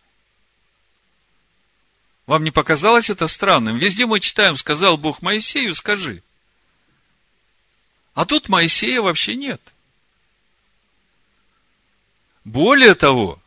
Вам 2.32 2.46
не 2.46 2.52
показалось 2.52 3.10
это 3.10 3.28
странным? 3.28 3.78
Везде 3.78 4.06
мы 4.06 4.22
читаем, 4.22 4.56
сказал 4.56 4.96
Бог 4.98 5.22
Моисею, 5.22 5.76
скажи. 5.76 6.24
А 8.14 8.24
тут 8.24 8.48
Моисея 8.48 9.02
вообще 9.02 9.36
нет. 9.36 9.62
Более 12.46 12.96
того, 12.96 13.38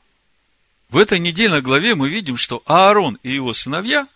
в 0.91 0.99
этой 0.99 1.19
недельной 1.19 1.63
главе 1.63 1.95
мы 1.95 2.11
видим, 2.11 2.37
что 2.37 2.63
Аарон 2.67 3.19
и 3.23 3.33
его 3.33 3.55
сыновья, 3.55 4.07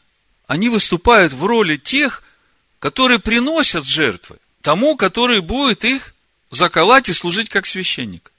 они 0.47 0.69
выступают 0.69 1.33
в 1.33 1.47
роли 1.47 1.79
тех, 1.79 2.23
которые 2.79 3.21
приносят 3.21 3.87
жертвы 3.87 4.37
тому, 4.61 4.99
который 4.99 5.41
будет 5.41 5.83
их 5.83 6.15
заколоть 6.51 7.09
и 7.09 7.15
служить 7.15 7.49
как 7.49 7.65
священник. 7.65 8.31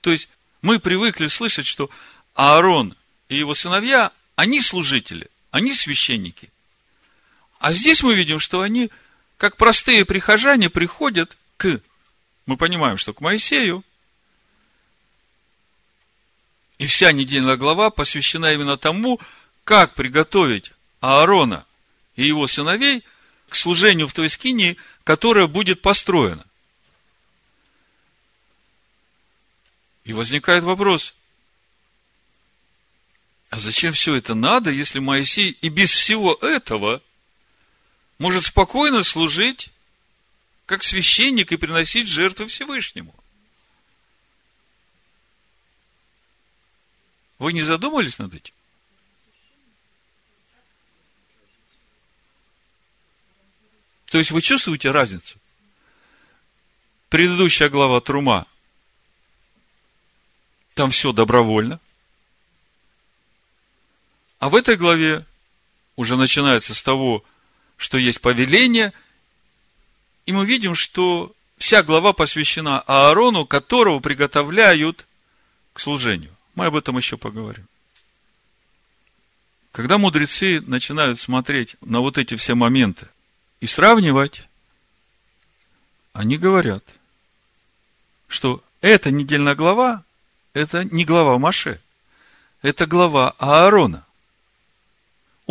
То 0.00 0.12
есть, 0.12 0.28
мы 0.62 0.78
привыкли 0.78 1.26
слышать, 1.26 1.66
что 1.66 1.90
Аарон 2.34 2.94
и 3.28 3.36
его 3.36 3.54
сыновья, 3.54 4.12
они 4.36 4.60
служители, 4.60 5.28
они 5.50 5.72
священники. 5.72 6.50
А 7.58 7.72
здесь 7.72 8.02
мы 8.02 8.14
видим, 8.14 8.38
что 8.38 8.62
они, 8.62 8.90
как 9.36 9.56
простые 9.56 10.04
прихожане, 10.04 10.70
приходят 10.70 11.36
к, 11.56 11.80
мы 12.46 12.56
понимаем, 12.56 12.96
что 12.96 13.12
к 13.12 13.20
Моисею, 13.20 13.84
и 16.78 16.86
вся 16.86 17.12
недельная 17.12 17.56
глава 17.56 17.90
посвящена 17.90 18.54
именно 18.54 18.78
тому, 18.78 19.20
как 19.64 19.94
приготовить 19.94 20.72
Аарона 21.00 21.66
и 22.16 22.26
его 22.26 22.46
сыновей 22.46 23.04
к 23.48 23.54
служению 23.54 24.08
в 24.08 24.14
той 24.14 24.30
скинии, 24.30 24.78
которая 25.04 25.46
будет 25.46 25.82
построена. 25.82 26.44
И 30.04 30.12
возникает 30.12 30.64
вопрос, 30.64 31.14
а 33.50 33.58
зачем 33.58 33.92
все 33.92 34.14
это 34.14 34.34
надо, 34.34 34.70
если 34.70 35.00
Моисей 35.00 35.50
и 35.50 35.68
без 35.68 35.90
всего 35.90 36.34
этого 36.34 37.02
может 38.18 38.44
спокойно 38.44 39.02
служить 39.02 39.70
как 40.66 40.84
священник 40.84 41.50
и 41.50 41.56
приносить 41.56 42.06
жертвы 42.06 42.46
Всевышнему? 42.46 43.12
Вы 47.38 47.52
не 47.52 47.62
задумались 47.62 48.18
над 48.18 48.32
этим? 48.34 48.54
То 54.06 54.18
есть 54.18 54.30
вы 54.30 54.42
чувствуете 54.42 54.92
разницу? 54.92 55.38
Предыдущая 57.08 57.68
глава 57.68 58.00
Трума, 58.00 58.46
там 60.74 60.92
все 60.92 61.10
добровольно– 61.10 61.80
а 64.40 64.48
в 64.48 64.56
этой 64.56 64.76
главе 64.76 65.26
уже 65.96 66.16
начинается 66.16 66.74
с 66.74 66.82
того, 66.82 67.22
что 67.76 67.98
есть 67.98 68.22
повеление, 68.22 68.92
и 70.24 70.32
мы 70.32 70.46
видим, 70.46 70.74
что 70.74 71.34
вся 71.58 71.82
глава 71.82 72.14
посвящена 72.14 72.80
Аарону, 72.80 73.44
которого 73.44 74.00
приготовляют 74.00 75.06
к 75.74 75.80
служению. 75.80 76.34
Мы 76.54 76.66
об 76.66 76.76
этом 76.76 76.96
еще 76.96 77.18
поговорим. 77.18 77.66
Когда 79.72 79.98
мудрецы 79.98 80.62
начинают 80.62 81.20
смотреть 81.20 81.76
на 81.82 82.00
вот 82.00 82.16
эти 82.16 82.34
все 82.34 82.54
моменты 82.54 83.08
и 83.60 83.66
сравнивать, 83.66 84.48
они 86.14 86.38
говорят, 86.38 86.82
что 88.26 88.64
эта 88.80 89.10
недельная 89.10 89.54
глава, 89.54 90.02
это 90.54 90.82
не 90.84 91.04
глава 91.04 91.38
Маше, 91.38 91.78
это 92.62 92.86
глава 92.86 93.34
Аарона. 93.38 94.06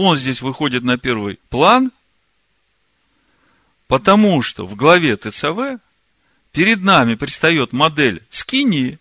Он 0.02 0.16
здесь 0.16 0.42
выходит 0.42 0.84
на 0.84 0.98
первый 0.98 1.42
план, 1.50 1.92
потому 3.90 4.42
что 4.42 4.66
в 4.66 4.78
главе 4.78 5.18
ТЦВ 5.18 5.82
перед 6.54 6.82
нами 6.82 7.16
предстает 7.16 7.74
модель 7.74 8.24
скинии, 8.30 8.98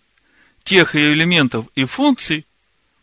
тех 0.65 0.95
ее 0.95 1.13
элементов 1.13 1.67
и 1.73 1.85
функций, 1.85 2.45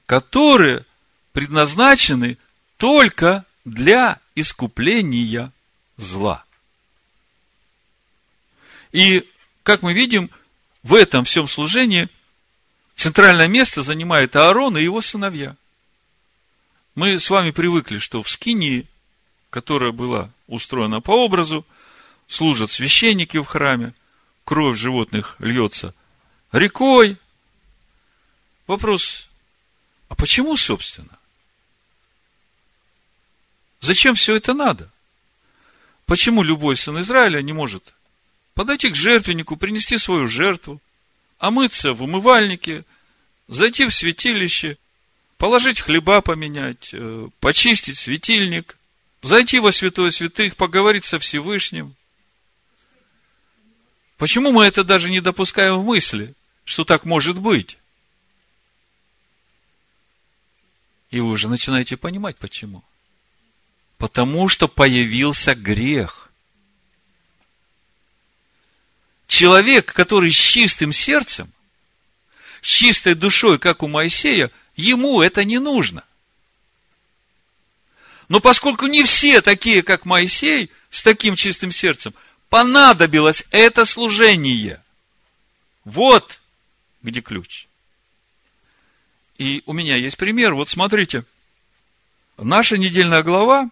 которые 0.04 0.84
предназначены 1.32 2.36
только 2.76 3.46
для 3.64 4.20
искупления 4.34 5.50
зла. 5.96 6.44
И, 8.92 9.26
как 9.62 9.80
мы 9.80 9.94
видим, 9.94 10.30
в 10.82 10.92
этом 10.92 11.24
всем 11.24 11.48
служении 11.48 12.10
центральное 12.94 13.48
место 13.48 13.82
занимает 13.82 14.36
Аарон 14.36 14.76
и 14.76 14.82
его 14.82 15.00
сыновья. 15.00 15.56
Мы 16.96 17.20
с 17.20 17.28
вами 17.28 17.50
привыкли, 17.50 17.98
что 17.98 18.22
в 18.22 18.28
Скинии, 18.28 18.86
которая 19.50 19.92
была 19.92 20.30
устроена 20.46 21.02
по 21.02 21.10
образу, 21.10 21.66
служат 22.26 22.70
священники 22.70 23.36
в 23.36 23.44
храме, 23.44 23.92
кровь 24.46 24.78
животных 24.78 25.36
льется 25.38 25.94
рекой. 26.52 27.18
Вопрос, 28.66 29.28
а 30.08 30.14
почему, 30.14 30.56
собственно? 30.56 31.18
Зачем 33.82 34.14
все 34.14 34.34
это 34.34 34.54
надо? 34.54 34.90
Почему 36.06 36.42
любой 36.42 36.78
сын 36.78 36.98
Израиля 37.00 37.42
не 37.42 37.52
может 37.52 37.92
подойти 38.54 38.88
к 38.88 38.94
жертвеннику, 38.94 39.56
принести 39.56 39.98
свою 39.98 40.28
жертву, 40.28 40.80
омыться 41.38 41.92
в 41.92 42.02
умывальнике, 42.02 42.86
зайти 43.48 43.84
в 43.84 43.94
святилище, 43.94 44.78
положить 45.38 45.80
хлеба 45.80 46.20
поменять, 46.20 46.90
э, 46.92 47.28
почистить 47.40 47.98
светильник, 47.98 48.78
зайти 49.22 49.58
во 49.58 49.72
святое 49.72 50.10
святых, 50.10 50.56
поговорить 50.56 51.04
со 51.04 51.18
Всевышним. 51.18 51.94
Почему 54.16 54.52
мы 54.52 54.64
это 54.64 54.82
даже 54.82 55.10
не 55.10 55.20
допускаем 55.20 55.78
в 55.78 55.84
мысли, 55.84 56.34
что 56.64 56.84
так 56.84 57.04
может 57.04 57.38
быть? 57.38 57.78
И 61.10 61.20
вы 61.20 61.28
уже 61.28 61.48
начинаете 61.48 61.96
понимать, 61.96 62.36
почему. 62.36 62.82
Потому 63.98 64.48
что 64.48 64.68
появился 64.68 65.54
грех. 65.54 66.30
Человек, 69.26 69.92
который 69.92 70.30
с 70.30 70.36
чистым 70.36 70.92
сердцем, 70.92 71.52
с 72.62 72.68
чистой 72.68 73.14
душой, 73.14 73.58
как 73.58 73.82
у 73.82 73.88
Моисея, 73.88 74.50
ему 74.76 75.22
это 75.22 75.44
не 75.44 75.58
нужно. 75.58 76.04
Но 78.28 78.40
поскольку 78.40 78.86
не 78.86 79.04
все 79.04 79.40
такие, 79.40 79.82
как 79.82 80.04
Моисей, 80.04 80.70
с 80.90 81.02
таким 81.02 81.36
чистым 81.36 81.72
сердцем, 81.72 82.14
понадобилось 82.48 83.44
это 83.50 83.84
служение. 83.84 84.82
Вот 85.84 86.40
где 87.02 87.20
ключ. 87.20 87.66
И 89.38 89.62
у 89.66 89.72
меня 89.72 89.96
есть 89.96 90.16
пример. 90.16 90.54
Вот 90.54 90.68
смотрите. 90.68 91.24
Наша 92.36 92.76
недельная 92.76 93.22
глава 93.22 93.70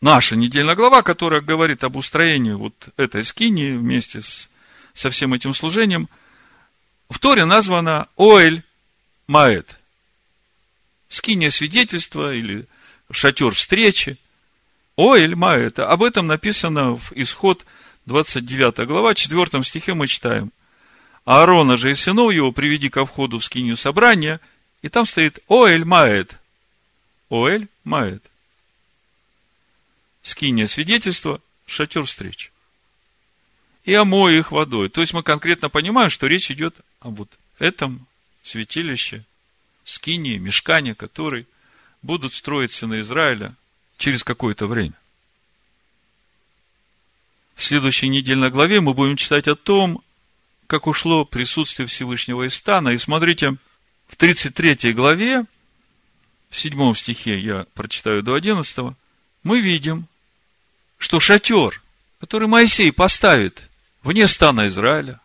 наша 0.00 0.36
недельная 0.36 0.74
глава, 0.74 1.02
которая 1.02 1.40
говорит 1.40 1.84
об 1.84 1.96
устроении 1.96 2.52
вот 2.52 2.74
этой 2.96 3.24
скини 3.24 3.72
вместе 3.72 4.20
с, 4.20 4.48
со 4.94 5.10
всем 5.10 5.34
этим 5.34 5.54
служением, 5.54 6.08
в 7.08 7.18
Торе 7.18 7.44
названа 7.44 8.08
Оэль 8.16 8.62
Маэт. 9.26 9.78
Скиния 11.08 11.50
свидетельства 11.50 12.34
или 12.34 12.66
шатер 13.10 13.52
встречи. 13.52 14.18
Оэль 14.96 15.34
Маэт. 15.34 15.78
Об 15.78 16.02
этом 16.02 16.26
написано 16.26 16.96
в 16.96 17.12
Исход 17.14 17.64
29 18.06 18.86
глава, 18.86 19.14
4 19.14 19.62
стихе 19.64 19.94
мы 19.94 20.06
читаем. 20.06 20.52
Аарона 21.24 21.76
же 21.76 21.90
и 21.90 21.94
сынов 21.94 22.32
его 22.32 22.52
приведи 22.52 22.88
ко 22.88 23.04
входу 23.04 23.38
в 23.38 23.44
скинию 23.44 23.76
собрания, 23.76 24.40
и 24.82 24.88
там 24.88 25.06
стоит 25.06 25.38
Оэль 25.48 25.84
Маэт. 25.84 26.38
Оэль 27.30 27.68
Маэт 27.84 28.22
скиния 30.28 30.66
свидетельства, 30.66 31.40
шатер 31.66 32.04
встреч. 32.04 32.52
И 33.84 33.94
омой 33.94 34.38
их 34.38 34.52
водой. 34.52 34.88
То 34.88 35.00
есть 35.00 35.14
мы 35.14 35.22
конкретно 35.22 35.70
понимаем, 35.70 36.10
что 36.10 36.26
речь 36.26 36.50
идет 36.50 36.76
об 37.00 37.16
вот 37.16 37.30
этом 37.58 38.06
святилище, 38.42 39.24
скинии, 39.88 40.36
мешкане, 40.38 40.94
которые 40.94 41.46
будут 42.02 42.34
строиться 42.34 42.86
на 42.86 43.00
Израиля 43.00 43.54
через 43.96 44.22
какое-то 44.22 44.66
время. 44.66 44.94
В 47.54 47.64
следующей 47.64 48.08
недельной 48.08 48.50
главе 48.50 48.80
мы 48.80 48.94
будем 48.94 49.16
читать 49.16 49.48
о 49.48 49.56
том, 49.56 50.02
как 50.66 50.86
ушло 50.86 51.24
присутствие 51.24 51.88
Всевышнего 51.88 52.46
из 52.46 52.54
стана. 52.54 52.90
И 52.90 52.98
смотрите, 52.98 53.56
в 54.06 54.16
33 54.16 54.92
главе, 54.92 55.44
в 56.50 56.56
7 56.56 56.94
стихе, 56.94 57.38
я 57.40 57.66
прочитаю 57.74 58.22
до 58.22 58.34
11, 58.34 58.94
мы 59.42 59.60
видим, 59.60 60.06
что 60.98 61.18
шатер, 61.18 61.82
который 62.20 62.46
Моисей 62.46 62.92
поставит 62.92 63.68
вне 64.02 64.28
стана 64.28 64.68
Израиля, 64.68 65.20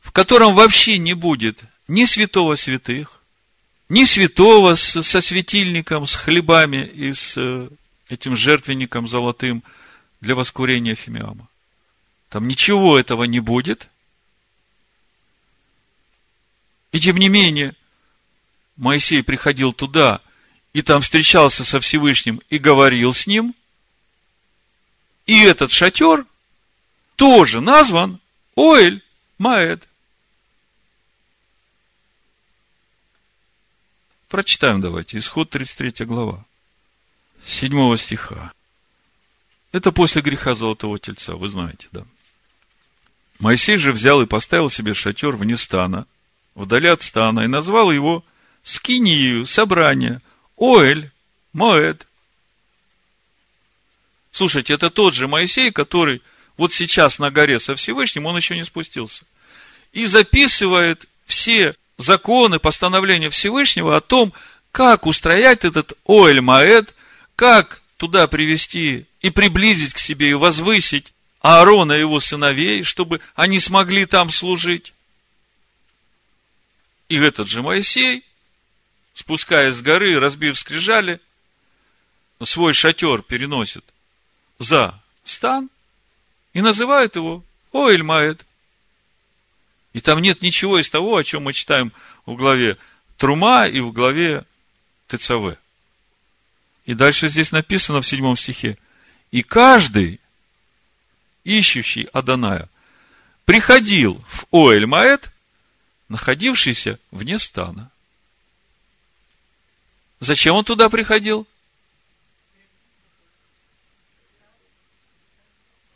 в 0.00 0.10
котором 0.10 0.54
вообще 0.54 0.98
не 0.98 1.14
будет 1.14 1.62
ни 1.86 2.04
святого 2.04 2.56
святых, 2.56 3.20
ни 3.88 4.04
святого 4.04 4.74
с, 4.74 5.02
со 5.02 5.20
светильником, 5.20 6.06
с 6.06 6.14
хлебами 6.14 6.84
и 6.86 7.12
с 7.12 7.34
э, 7.36 7.68
этим 8.08 8.36
жертвенником 8.36 9.06
золотым 9.06 9.62
для 10.20 10.34
воскурения 10.34 10.94
фимиама. 10.94 11.48
Там 12.28 12.48
ничего 12.48 12.98
этого 12.98 13.24
не 13.24 13.40
будет. 13.40 13.88
И 16.92 17.00
тем 17.00 17.16
не 17.16 17.28
менее, 17.28 17.74
Моисей 18.76 19.22
приходил 19.22 19.72
туда, 19.72 20.20
и 20.72 20.82
там 20.82 21.00
встречался 21.00 21.64
со 21.64 21.80
Всевышним 21.80 22.40
и 22.48 22.58
говорил 22.58 23.12
с 23.12 23.26
ним– 23.26 23.54
и 25.26 25.42
этот 25.42 25.72
шатер 25.72 26.24
тоже 27.16 27.60
назван 27.60 28.20
Оэль 28.56 29.02
Маэд. 29.38 29.86
Прочитаем 34.28 34.80
давайте, 34.80 35.18
исход 35.18 35.50
33 35.50 36.04
глава, 36.04 36.44
7 37.44 37.96
стиха. 37.96 38.52
Это 39.72 39.92
после 39.92 40.20
греха 40.22 40.54
золотого 40.54 40.98
тельца, 40.98 41.36
вы 41.36 41.48
знаете, 41.48 41.88
да. 41.92 42.04
Моисей 43.38 43.76
же 43.76 43.92
взял 43.92 44.20
и 44.22 44.26
поставил 44.26 44.70
себе 44.70 44.94
шатер 44.94 45.36
вне 45.36 45.56
стана, 45.56 46.06
вдали 46.54 46.88
от 46.88 47.02
стана, 47.02 47.40
и 47.40 47.46
назвал 47.46 47.92
его 47.92 48.24
Скинию 48.62 49.46
собрание, 49.46 50.20
Оэль, 50.58 51.12
Моэд. 51.52 52.04
Слушайте, 54.32 54.74
это 54.74 54.90
тот 54.90 55.14
же 55.14 55.28
Моисей, 55.28 55.70
который 55.70 56.20
вот 56.56 56.72
сейчас 56.72 57.20
на 57.20 57.30
горе 57.30 57.60
со 57.60 57.76
Всевышним, 57.76 58.26
он 58.26 58.36
еще 58.36 58.56
не 58.56 58.64
спустился. 58.64 59.24
И 59.92 60.06
записывает 60.06 61.06
все 61.26 61.76
законы, 61.98 62.58
постановления 62.58 63.30
Всевышнего 63.30 63.96
о 63.96 64.00
том, 64.00 64.32
как 64.72 65.06
устроять 65.06 65.64
этот 65.64 65.92
Оэль 66.06 66.40
Маэд, 66.40 66.94
как 67.34 67.82
туда 67.96 68.26
привести 68.26 69.06
и 69.20 69.30
приблизить 69.30 69.94
к 69.94 69.98
себе 69.98 70.30
и 70.30 70.34
возвысить 70.34 71.12
Аарона 71.40 71.92
и 71.92 72.00
его 72.00 72.20
сыновей, 72.20 72.82
чтобы 72.82 73.20
они 73.34 73.60
смогли 73.60 74.04
там 74.06 74.30
служить. 74.30 74.92
И 77.08 77.16
этот 77.16 77.48
же 77.48 77.62
Моисей, 77.62 78.24
спускаясь 79.14 79.76
с 79.76 79.80
горы, 79.80 80.18
разбив 80.18 80.58
скрижали, 80.58 81.20
свой 82.44 82.72
шатер 82.72 83.22
переносит 83.22 83.84
за 84.58 85.00
стан 85.24 85.70
И 86.52 86.60
называют 86.60 87.16
его 87.16 87.42
Оэль 87.72 88.02
Маэд. 88.02 88.45
И 89.96 90.00
там 90.02 90.20
нет 90.20 90.42
ничего 90.42 90.78
из 90.78 90.90
того, 90.90 91.16
о 91.16 91.24
чем 91.24 91.44
мы 91.44 91.54
читаем 91.54 91.90
в 92.26 92.34
главе 92.34 92.76
Трума 93.16 93.66
и 93.66 93.80
в 93.80 93.92
главе 93.92 94.44
ТЦВ. 95.08 95.56
И 96.84 96.92
дальше 96.92 97.30
здесь 97.30 97.50
написано 97.50 98.02
в 98.02 98.06
седьмом 98.06 98.36
стихе. 98.36 98.76
И 99.30 99.42
каждый, 99.42 100.20
ищущий 101.44 102.10
Аданая, 102.12 102.68
приходил 103.46 104.22
в 104.28 104.44
Оэль 104.50 104.84
Маэд, 104.84 105.32
находившийся 106.10 106.98
вне 107.10 107.38
стана. 107.38 107.90
Зачем 110.20 110.56
он 110.56 110.64
туда 110.66 110.90
приходил? 110.90 111.46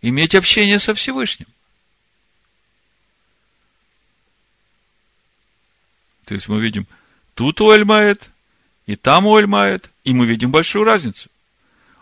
Иметь 0.00 0.34
общение 0.34 0.78
со 0.78 0.94
Всевышним. 0.94 1.48
То 6.30 6.34
есть 6.34 6.48
мы 6.48 6.60
видим, 6.60 6.86
тут 7.34 7.60
Уэльмает, 7.60 8.30
и 8.86 8.94
там 8.94 9.26
Уэльмает, 9.26 9.90
и 10.04 10.12
мы 10.12 10.26
видим 10.26 10.52
большую 10.52 10.84
разницу. 10.84 11.28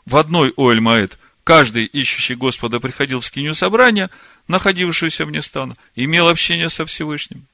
В 0.04 0.18
одной 0.18 0.52
Уэльмает 0.54 1.18
каждый, 1.44 1.86
ищущий 1.86 2.34
Господа, 2.34 2.78
приходил 2.78 3.20
в 3.20 3.24
скинию 3.24 3.54
собрания, 3.54 4.10
находившуюся 4.46 5.24
вне 5.24 5.40
стана, 5.40 5.76
имел 5.96 6.28
общение 6.28 6.68
со 6.68 6.84
Всевышним. 6.84 7.46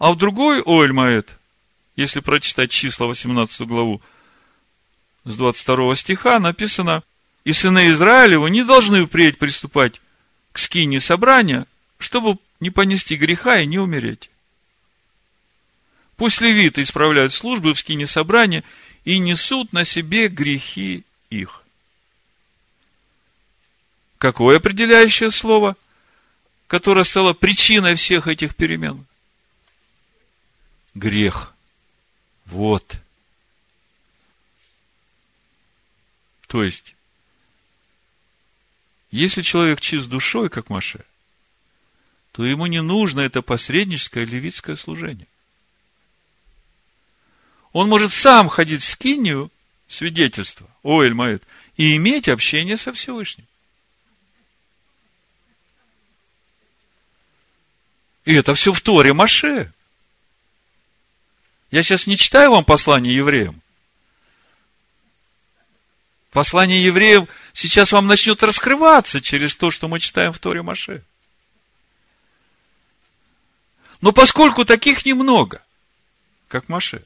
А 0.00 0.10
в 0.10 0.16
другой 0.16 0.60
Уэльмает, 0.60 1.38
если 1.94 2.18
прочитать 2.18 2.72
числа 2.72 3.06
18 3.06 3.60
главу, 3.60 4.02
с 5.22 5.36
22 5.36 5.94
стиха 5.94 6.40
написано, 6.40 7.04
и 7.44 7.52
сыны 7.52 7.90
Израилева 7.90 8.48
не 8.48 8.64
должны 8.64 9.06
впредь 9.06 9.38
приступать 9.38 10.00
к 10.50 10.58
скине 10.58 11.00
собрания, 11.00 11.68
чтобы 11.98 12.38
не 12.58 12.70
понести 12.70 13.14
греха 13.14 13.60
и 13.60 13.66
не 13.66 13.78
умереть. 13.78 14.30
Пусть 16.20 16.42
левиты 16.42 16.82
исправляют 16.82 17.32
службы 17.32 17.72
в 17.72 17.78
скине 17.78 18.06
собрания 18.06 18.62
и 19.06 19.18
несут 19.18 19.72
на 19.72 19.86
себе 19.86 20.28
грехи 20.28 21.02
их. 21.30 21.62
Какое 24.18 24.58
определяющее 24.58 25.30
слово, 25.30 25.76
которое 26.66 27.04
стало 27.04 27.32
причиной 27.32 27.94
всех 27.94 28.26
этих 28.26 28.54
перемен? 28.54 29.06
Грех. 30.92 31.54
Вот. 32.44 32.96
То 36.48 36.62
есть, 36.62 36.96
если 39.10 39.40
человек 39.40 39.80
чист 39.80 40.06
душой, 40.06 40.50
как 40.50 40.68
Маше, 40.68 41.02
то 42.32 42.44
ему 42.44 42.66
не 42.66 42.82
нужно 42.82 43.20
это 43.20 43.40
посредническое 43.40 44.26
левитское 44.26 44.76
служение. 44.76 45.26
Он 47.72 47.88
может 47.88 48.12
сам 48.12 48.48
ходить 48.48 48.82
в 48.82 48.88
скинию, 48.88 49.50
свидетельство, 49.88 50.68
Оэль 50.82 51.14
Маэт, 51.14 51.42
и 51.76 51.96
иметь 51.96 52.28
общение 52.28 52.76
со 52.76 52.92
Всевышним. 52.92 53.46
И 58.24 58.34
это 58.34 58.54
все 58.54 58.72
в 58.72 58.80
Торе 58.80 59.12
Маше. 59.12 59.72
Я 61.70 61.82
сейчас 61.82 62.06
не 62.06 62.16
читаю 62.16 62.50
вам 62.50 62.64
послание 62.64 63.14
евреям. 63.14 63.62
Послание 66.30 66.82
евреев 66.82 67.28
сейчас 67.52 67.92
вам 67.92 68.06
начнет 68.06 68.42
раскрываться 68.42 69.20
через 69.20 69.56
то, 69.56 69.70
что 69.70 69.88
мы 69.88 69.98
читаем 69.98 70.32
в 70.32 70.38
Торе 70.38 70.62
Маше. 70.62 71.02
Но 74.00 74.12
поскольку 74.12 74.64
таких 74.64 75.04
немного, 75.04 75.62
как 76.48 76.68
Маше, 76.68 77.04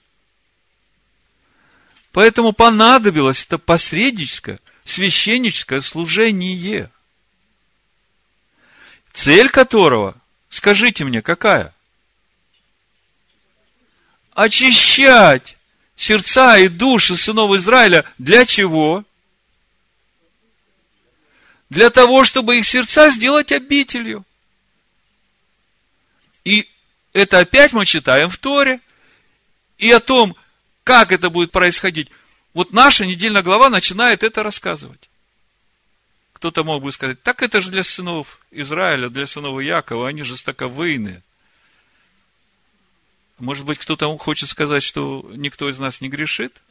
поэтому 2.14 2.53
понадобилось 2.53 3.44
это 3.44 3.59
посредническое, 3.59 4.61
священническое 4.85 5.81
служение, 5.81 6.88
цель 9.12 9.50
которого, 9.50 10.14
скажите 10.48 11.05
мне, 11.05 11.22
какая? 11.22 11.74
Очищать 14.33 15.57
сердца 15.96 16.57
и 16.59 16.68
души 16.68 17.16
сынов 17.16 17.53
Израиля 17.57 18.05
для 18.16 18.46
чего? 18.46 19.05
для 21.70 21.90
того, 21.90 22.22
чтобы 22.22 22.59
их 22.59 22.66
сердца 22.66 23.11
сделать 23.11 23.50
обителью. 23.50 24.24
И 26.44 26.68
это 27.12 27.40
опять 27.40 27.72
мы 27.72 27.85
читаем 27.85 28.29
в 28.29 28.38
Торе. 28.38 28.81
И 29.79 29.90
о 29.90 29.98
том, 29.98 30.37
как 30.85 31.12
это 31.12 31.31
будет 31.31 31.51
происходить. 31.51 32.11
Вот 32.53 32.73
наша 32.73 33.07
недельная 33.07 33.42
глава 33.42 33.70
начинает 33.70 34.23
это 34.23 34.42
рассказывать. 34.42 35.09
Кто-то 36.35 36.62
мог 36.62 36.83
бы 36.83 36.92
сказать, 36.92 37.23
так 37.23 37.42
это 37.42 37.61
же 37.61 37.70
для 37.70 37.83
сынов 37.83 38.38
Израиля, 38.51 39.09
для 39.09 39.27
сынов 39.27 39.61
Якова, 39.61 40.09
они 40.09 40.23
жестоковыйные. 40.23 41.23
Может 43.38 43.64
быть, 43.64 43.79
кто-то 43.79 44.16
хочет 44.18 44.49
сказать, 44.49 44.83
что 44.83 45.29
никто 45.35 45.68
из 45.68 45.79
нас 45.79 46.01
не 46.01 46.09
грешит? 46.09 46.62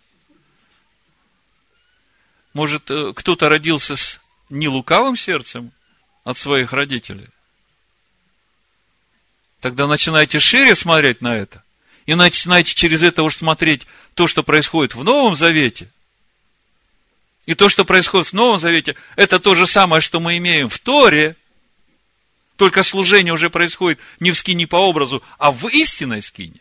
Может, 2.53 2.89
э, 2.91 3.13
кто-то 3.13 3.49
родился 3.49 3.95
с 3.95 4.21
не 4.49 4.67
лукавым 4.67 5.17
сердцем 5.17 5.71
от 6.23 6.37
своих 6.37 6.71
родителей, 6.71 7.27
тогда 9.59 9.87
начинайте 9.87 10.39
шире 10.39 10.75
смотреть 10.75 11.21
на 11.21 11.35
это. 11.35 11.62
И 12.05 12.15
начинайте 12.15 12.73
через 12.73 13.03
это 13.03 13.23
уж 13.23 13.37
смотреть 13.37 13.87
то, 14.13 14.27
что 14.27 14.43
происходит 14.43 14.95
в 14.95 15.03
Новом 15.03 15.35
Завете. 15.35 15.89
И 17.45 17.55
то, 17.55 17.69
что 17.69 17.85
происходит 17.85 18.27
в 18.27 18.33
Новом 18.33 18.59
Завете, 18.59 18.95
это 19.15 19.39
то 19.39 19.53
же 19.53 19.67
самое, 19.67 20.01
что 20.01 20.19
мы 20.19 20.37
имеем 20.37 20.69
в 20.69 20.79
Торе, 20.79 21.35
только 22.55 22.83
служение 22.83 23.33
уже 23.33 23.49
происходит 23.49 23.99
не 24.19 24.31
в 24.31 24.37
скине 24.37 24.67
по 24.67 24.77
образу, 24.77 25.23
а 25.37 25.51
в 25.51 25.67
истинной 25.67 26.21
скине. 26.21 26.59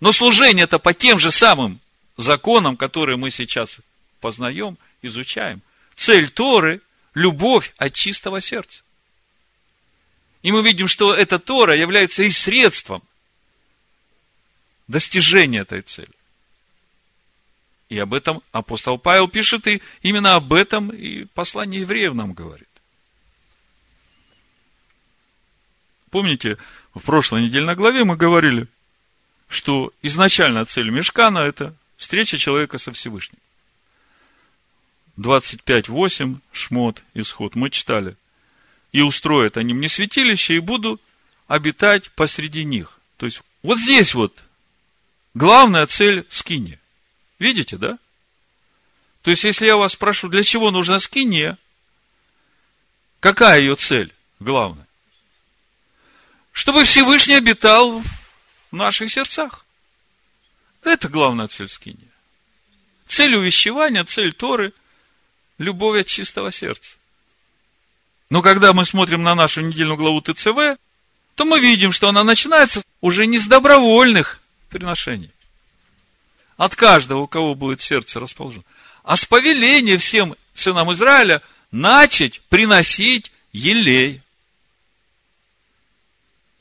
Но 0.00 0.12
служение 0.12 0.64
это 0.64 0.78
по 0.78 0.94
тем 0.94 1.18
же 1.18 1.32
самым 1.32 1.80
законам, 2.16 2.76
которые 2.76 3.16
мы 3.16 3.30
сейчас 3.30 3.78
познаем, 4.20 4.76
изучаем. 5.02 5.62
Цель 5.96 6.30
Торы– 6.30 6.80
любовь 7.14 7.72
от 7.78 7.94
чистого 7.94 8.40
сердца. 8.40 8.82
И 10.42 10.52
мы 10.52 10.62
видим, 10.62 10.86
что 10.86 11.14
эта 11.14 11.38
Тора 11.38 11.76
является 11.76 12.22
и 12.22 12.30
средством 12.30 13.02
достижения 14.86 15.60
этой 15.60 15.82
цели. 15.82 16.10
И 17.88 17.98
об 17.98 18.12
этом 18.12 18.42
апостол 18.52 18.98
Павел 18.98 19.28
пишет, 19.28 19.66
и 19.66 19.82
именно 20.02 20.34
об 20.34 20.52
этом 20.52 20.90
и 20.90 21.24
послание 21.24 21.80
евреев 21.80 22.14
нам 22.14 22.34
говорит. 22.34 22.68
Помните, 26.10 26.58
в 26.94 27.00
прошлой 27.00 27.42
недельной 27.42 27.74
главе 27.74 28.04
мы 28.04 28.16
говорили, 28.16 28.66
что 29.48 29.92
изначально 30.02 30.64
цель 30.66 30.90
Мешкана– 30.90 31.38
это 31.40 31.74
встреча 31.96 32.38
человека 32.38 32.78
со 32.78 32.92
Всевышним. 32.92 33.38
25.8, 35.16 36.38
шмот, 36.52 37.02
исход, 37.14 37.54
мы 37.54 37.70
читали. 37.70 38.16
И 38.92 39.02
устроят 39.02 39.56
они 39.56 39.74
мне 39.74 39.88
святилище, 39.88 40.56
и 40.56 40.60
буду 40.60 41.00
обитать 41.46 42.10
посреди 42.12 42.64
них. 42.64 42.98
То 43.16 43.26
есть, 43.26 43.40
вот 43.62 43.78
здесь 43.78 44.14
вот 44.14 44.36
главная 45.34 45.86
цель 45.86 46.26
скини. 46.28 46.78
Видите, 47.38 47.76
да? 47.76 47.98
То 49.22 49.30
есть, 49.30 49.44
если 49.44 49.66
я 49.66 49.76
вас 49.76 49.92
спрошу, 49.92 50.28
для 50.28 50.42
чего 50.42 50.70
нужна 50.70 51.00
скиния, 51.00 51.58
какая 53.20 53.60
ее 53.60 53.76
цель 53.76 54.12
главная? 54.40 54.86
Чтобы 56.52 56.84
Всевышний 56.84 57.34
обитал 57.34 58.02
в 58.70 58.76
наших 58.76 59.10
сердцах. 59.10 59.64
Это 60.82 61.08
главная 61.08 61.48
цель 61.48 61.68
скиния. 61.68 62.08
Цель 63.06 63.36
увещевания, 63.36 64.04
цель 64.04 64.32
Торы– 64.32 64.72
любовь 65.58 66.00
от 66.00 66.06
чистого 66.06 66.52
сердца. 66.52 66.97
Но 68.30 68.42
когда 68.42 68.72
мы 68.72 68.84
смотрим 68.84 69.22
на 69.22 69.34
нашу 69.34 69.62
недельную 69.62 69.96
главу 69.96 70.20
ТЦВ, 70.20 70.78
то 71.34 71.44
мы 71.44 71.60
видим, 71.60 71.92
что 71.92 72.08
она 72.08 72.24
начинается 72.24 72.82
уже 73.00 73.26
не 73.26 73.38
с 73.38 73.46
добровольных 73.46 74.40
приношений. 74.68 75.30
От 76.56 76.74
каждого, 76.74 77.20
у 77.20 77.26
кого 77.26 77.54
будет 77.54 77.80
сердце 77.80 78.20
расположено. 78.20 78.64
А 79.04 79.16
с 79.16 79.24
повеления 79.24 79.96
всем 79.96 80.34
сынам 80.52 80.92
Израиля 80.92 81.40
начать 81.70 82.40
приносить 82.48 83.32
елей. 83.52 84.20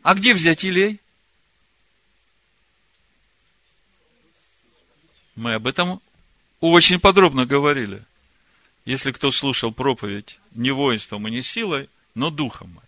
А 0.03 0.13
где 0.13 0.33
взять 0.33 0.63
елей? 0.63 1.01
Мы 5.35 5.55
об 5.55 5.67
этом 5.67 6.01
очень 6.61 6.99
подробно 6.99 7.45
говорили. 7.45 8.03
Если 8.87 9.11
кто 9.11 9.31
слушал 9.31 9.73
проповедь 9.73 10.39
не 10.51 10.71
воинством 10.71 11.27
и 11.27 11.31
не 11.31 11.41
силой, 11.41 11.89
но 12.15 12.29
духом. 12.29 12.79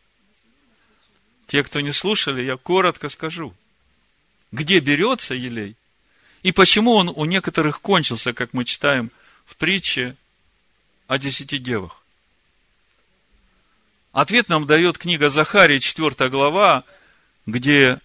Те, 1.46 1.62
кто 1.62 1.82
не 1.82 1.92
слушали, 1.92 2.42
я 2.42 2.56
коротко 2.56 3.10
скажу. 3.10 3.54
Где 4.54 4.80
берется 4.80 5.36
елей? 5.36 5.76
И 6.42 6.54
почему 6.54 6.94
он 6.94 7.10
у 7.14 7.26
некоторых 7.26 7.82
кончился, 7.82 8.32
как 8.32 8.54
мы 8.54 8.64
читаем 8.64 9.12
в 9.46 9.58
притче 9.58 10.16
о 11.08 11.18
десяти 11.18 11.58
девах? 11.58 12.02
Ответ 14.14 14.48
нам 14.48 14.66
дает 14.66 14.98
книга 14.98 15.30
Захария, 15.30 15.82
4 15.82 16.30
глава, 16.30 16.86
где 17.46 18.00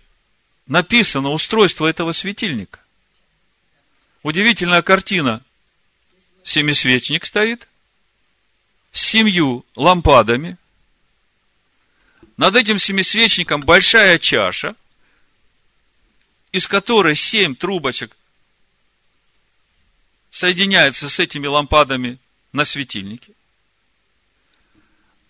написано 0.66 1.30
устройство 1.30 1.86
этого 1.86 2.10
светильника. 2.10 2.80
Удивительная 4.24 4.82
картина. 4.82 5.44
Семисвечник 6.42 7.24
стоит 7.24 7.68
семью 8.94 9.66
лампадами. 9.74 10.56
Над 12.36 12.56
этим 12.56 12.78
семисвечником 12.78 13.62
большая 13.62 14.18
чаша, 14.18 14.74
из 16.52 16.68
которой 16.68 17.16
семь 17.16 17.54
трубочек 17.54 18.16
соединяются 20.30 21.08
с 21.08 21.18
этими 21.18 21.46
лампадами 21.46 22.18
на 22.52 22.64
светильнике. 22.64 23.32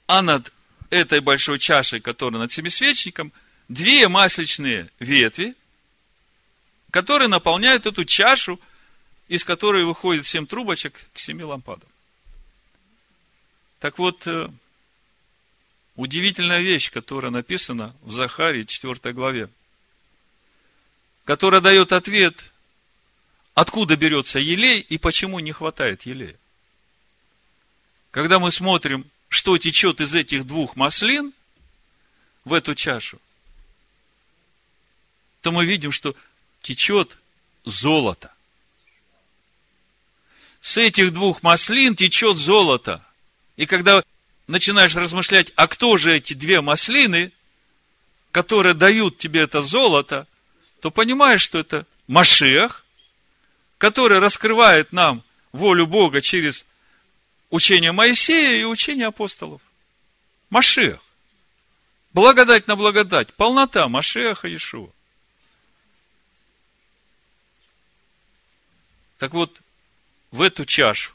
А 0.07 0.21
над 0.21 0.53
этой 0.91 1.21
большой 1.21 1.59
чашей, 1.59 2.01
которая 2.01 2.41
над 2.41 2.53
семисвечником, 2.53 3.33
две 3.69 4.09
масличные 4.09 4.91
ветви, 4.99 5.55
которые 6.91 7.29
наполняют 7.29 7.87
эту 7.87 8.05
чашу, 8.05 8.61
из 9.29 9.43
которой 9.43 9.85
выходит 9.85 10.27
семь 10.27 10.47
трубочек 10.47 11.07
к 11.15 11.19
семи 11.19 11.45
лампадам. 11.45 11.89
Так 13.85 13.99
вот, 13.99 14.27
э, 14.27 14.49
удивительная 15.95 16.63
вещь, 16.63 16.91
которая 16.91 17.31
написана 17.31 17.95
в 18.01 18.13
Захарии 18.13 18.63
4 18.63 19.13
главе, 19.13 19.51
которая 21.27 21.61
дает 21.61 21.93
ответ, 21.93 22.51
откуда 23.53 23.97
берется 23.97 24.39
елей 24.39 24.81
и 24.81 24.97
почему 24.97 25.39
не 25.39 25.53
хватает 25.53 26.07
елея. 26.07 26.39
Когда 28.11 28.39
мы 28.39 28.53
смотрим, 28.53 29.05
что 29.29 29.59
течет 29.59 30.01
из 30.01 30.15
этих 30.15 30.47
двух 30.47 30.77
маслин 30.77 31.35
в 32.47 32.55
эту 32.55 32.75
чашу, 32.75 33.21
то 35.43 35.53
мы 35.53 35.67
видим, 35.67 35.93
что 35.93 36.17
течет 36.63 37.19
золото. 37.67 38.33
С 40.63 40.79
этих 40.79 41.13
двух 41.13 41.43
маслин 41.43 41.95
течет 41.95 42.39
золото. 42.39 43.07
И 43.57 43.67
когда 43.67 44.03
начинаешь 44.47 44.97
размышлять, 44.97 45.53
а 45.57 45.67
кто 45.69 45.97
же 45.97 46.15
эти 46.15 46.35
две 46.35 46.61
маслины, 46.61 47.33
которые 48.33 48.75
дают 48.75 49.19
тебе 49.19 49.43
это 49.43 49.63
золото, 49.63 50.27
то 50.81 50.91
понимаешь, 50.91 51.43
что 51.43 51.59
это 51.59 51.87
Машех, 52.07 52.85
который 53.79 54.19
раскрывает 54.19 54.93
нам 54.93 55.23
волю 55.53 55.87
Бога 55.87 56.21
через 56.21 56.65
учение 57.51 57.93
Моисея 57.93 58.61
и 58.61 58.65
учение 58.65 59.07
апостолов. 59.07 59.63
Машех. 60.51 61.01
Благодать 62.13 62.67
на 62.67 62.77
благодать. 62.77 63.33
Полнота 63.35 63.89
Машеха 63.89 64.49
Иешуа. 64.49 64.91
Так 69.19 69.33
вот, 69.33 69.61
в 70.31 70.43
эту 70.43 70.65
чашу, 70.65 71.15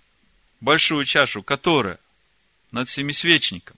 большую 0.62 1.06
чашу, 1.06 1.44
которая 1.44 2.00
над 2.72 2.90
семисвечником, 2.90 3.78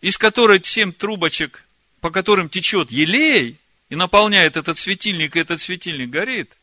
из 0.00 0.18
которой 0.18 0.62
семь 0.62 0.92
трубочек, 0.92 1.64
по 2.00 2.10
которым 2.10 2.48
течет 2.48 2.90
елей, 2.90 3.58
и 3.88 3.96
наполняет 3.96 4.56
этот 4.56 4.78
светильник, 4.78 5.36
и 5.36 5.40
этот 5.40 5.60
светильник 5.60 6.10
горит. 6.10 6.56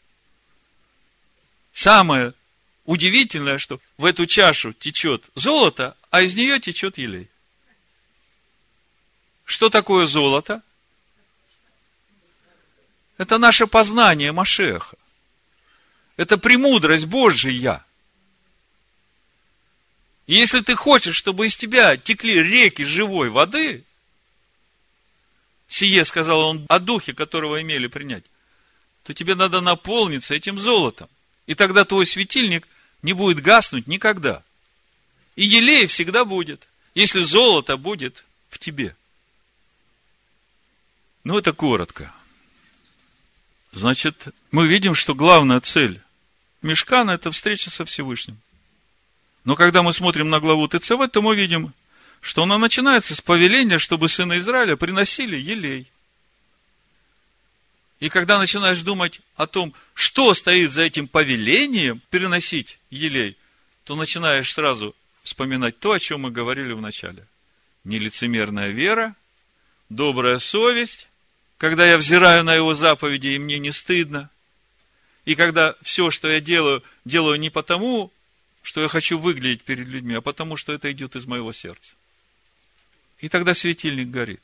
Самое 1.71 2.33
удивительное, 2.85 3.57
что 3.57 3.79
в 3.97 4.05
эту 4.05 4.25
чашу 4.25 4.73
течет 4.73 5.23
золото, 5.35 5.97
а 6.09 6.21
из 6.21 6.35
нее 6.35 6.59
течет 6.59 6.97
елей. 6.97 7.29
Что 9.45 9.69
такое 9.69 10.05
золото? 10.05 10.61
Это 13.17 13.37
наше 13.37 13.67
познание 13.67 14.31
Машеха. 14.31 14.97
Это 16.17 16.37
премудрость 16.37 17.05
Божья. 17.05 17.85
И 20.27 20.35
если 20.35 20.61
ты 20.61 20.75
хочешь, 20.75 21.15
чтобы 21.15 21.47
из 21.47 21.55
тебя 21.55 21.97
текли 21.97 22.41
реки 22.41 22.83
живой 22.83 23.29
воды, 23.29 23.83
сие, 25.67 26.05
сказал 26.05 26.41
он, 26.41 26.65
о 26.69 26.79
духе, 26.79 27.13
которого 27.13 27.61
имели 27.61 27.87
принять, 27.87 28.23
то 29.03 29.13
тебе 29.13 29.35
надо 29.35 29.59
наполниться 29.59 30.33
этим 30.33 30.59
золотом. 30.59 31.09
И 31.45 31.55
тогда 31.55 31.83
твой 31.83 32.05
светильник 32.05 32.67
не 33.01 33.13
будет 33.13 33.41
гаснуть 33.41 33.87
никогда. 33.87 34.43
И 35.35 35.45
елей 35.45 35.87
всегда 35.87 36.23
будет, 36.23 36.67
если 36.95 37.21
золото 37.23 37.75
будет 37.75 38.25
в 38.49 38.59
тебе. 38.59 38.95
Ну, 41.25 41.37
это 41.37 41.51
коротко. 41.51 42.13
Значит, 43.71 44.27
мы 44.51 44.67
видим, 44.67 44.93
что 44.93 45.15
главная 45.15 45.59
цель 45.59 46.01
Мешкана– 46.61 47.11
это 47.11 47.31
встреча 47.31 47.69
со 47.69 47.83
Всевышним. 47.83 48.37
Но 49.45 49.55
когда 49.55 49.83
мы 49.83 49.93
смотрим 49.93 50.29
на 50.29 50.39
главу 50.39 50.67
ТЦВ, 50.67 51.09
то 51.11 51.21
мы 51.21 51.35
видим, 51.35 51.73
что 52.21 52.43
она 52.43 52.57
начинается 52.57 53.15
с 53.15 53.21
повеления, 53.21 53.77
чтобы 53.77 54.07
сыны 54.07 54.37
Израиля 54.37 54.75
приносили 54.75 55.35
елей. 55.35 55.87
И 57.99 58.09
когда 58.09 58.37
начинаешь 58.39 58.81
думать 58.81 59.21
о 59.35 59.47
том, 59.47 59.73
что 59.93 60.33
стоит 60.33 60.71
за 60.71 60.83
этим 60.83 61.07
повелением 61.07 62.01
переносить 62.09 62.79
елей, 62.89 63.37
то 63.83 63.95
начинаешь 63.95 64.53
сразу 64.53 64.95
вспоминать 65.23 65.79
то, 65.79 65.91
о 65.91 65.99
чем 65.99 66.21
мы 66.21 66.31
говорили 66.31 66.73
в 66.73 66.81
начале. 66.81 67.25
Нелицемерная 67.83 68.69
вера, 68.69 69.15
добрая 69.89 70.39
совесть, 70.39 71.07
когда 71.57 71.85
я 71.85 71.97
взираю 71.97 72.43
на 72.43 72.55
его 72.55 72.73
заповеди, 72.73 73.27
и 73.27 73.39
мне 73.39 73.59
не 73.59 73.71
стыдно. 73.71 74.29
И 75.25 75.35
когда 75.35 75.75
все, 75.81 76.11
что 76.11 76.29
я 76.29 76.41
делаю, 76.41 76.83
делаю 77.05 77.39
не 77.39 77.49
потому, 77.49 78.11
что 78.63 78.81
я 78.81 78.87
хочу 78.87 79.19
выглядеть 79.19 79.63
перед 79.63 79.87
людьми, 79.87 80.15
а 80.15 80.21
потому, 80.21 80.55
что 80.57 80.73
это 80.73 80.91
идет 80.91 81.15
из 81.15 81.25
моего 81.27 81.53
сердца. 81.53 81.93
И 83.19 83.29
тогда 83.29 83.53
светильник 83.53 84.09
горит. 84.09 84.41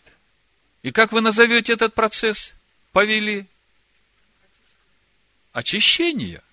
И 0.83 0.91
как 0.91 1.11
вы 1.11 1.21
назовете 1.21 1.73
этот 1.73 1.93
процесс? 1.95 2.53
Повели. 2.91 3.47
Очищение. 5.53 6.43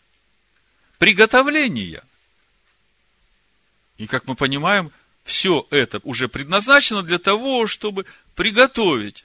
Приготовление. 0.99 2.03
И 3.99 4.07
как 4.07 4.27
мы 4.27 4.37
понимаем, 4.37 4.93
все 5.25 5.67
это 5.71 6.01
уже 6.05 6.29
предназначено 6.29 7.03
для 7.03 7.19
того, 7.19 7.67
чтобы 7.67 8.07
приготовить 8.35 9.25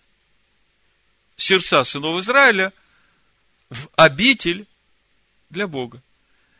сердца 1.38 1.84
сынов 1.84 2.20
Израиля 2.22 2.74
в 3.70 3.88
обитель 3.96 4.66
для 5.50 5.68
Бога. 5.68 6.02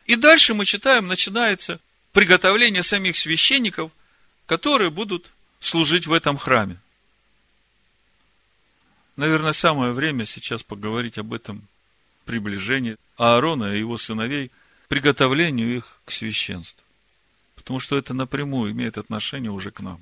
И 0.06 0.16
дальше 0.16 0.54
мы 0.54 0.64
читаем, 0.64 1.06
начинается 1.06 1.80
приготовление 2.12 2.82
самих 2.82 3.16
священников, 3.16 3.92
которые 4.46 4.90
будут 4.90 5.32
служить 5.60 6.06
в 6.06 6.12
этом 6.12 6.36
храме. 6.36 6.78
Наверное, 9.16 9.52
самое 9.52 9.92
время 9.92 10.26
сейчас 10.26 10.62
поговорить 10.62 11.18
об 11.18 11.32
этом 11.32 11.66
приближении 12.24 12.96
Аарона 13.16 13.74
и 13.74 13.78
его 13.78 13.98
сыновей, 13.98 14.50
приготовлению 14.88 15.76
их 15.76 16.00
к 16.04 16.10
священству. 16.10 16.82
Потому 17.56 17.78
что 17.78 17.96
это 17.96 18.14
напрямую 18.14 18.72
имеет 18.72 18.98
отношение 18.98 19.50
уже 19.50 19.70
к 19.70 19.80
нам. 19.80 20.00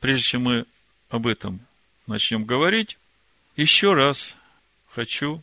Прежде 0.00 0.22
чем 0.22 0.42
мы 0.42 0.66
об 1.10 1.26
этом 1.26 1.60
начнем 2.06 2.44
говорить, 2.44 2.98
еще 3.56 3.92
раз 3.92 4.34
хочу 4.88 5.42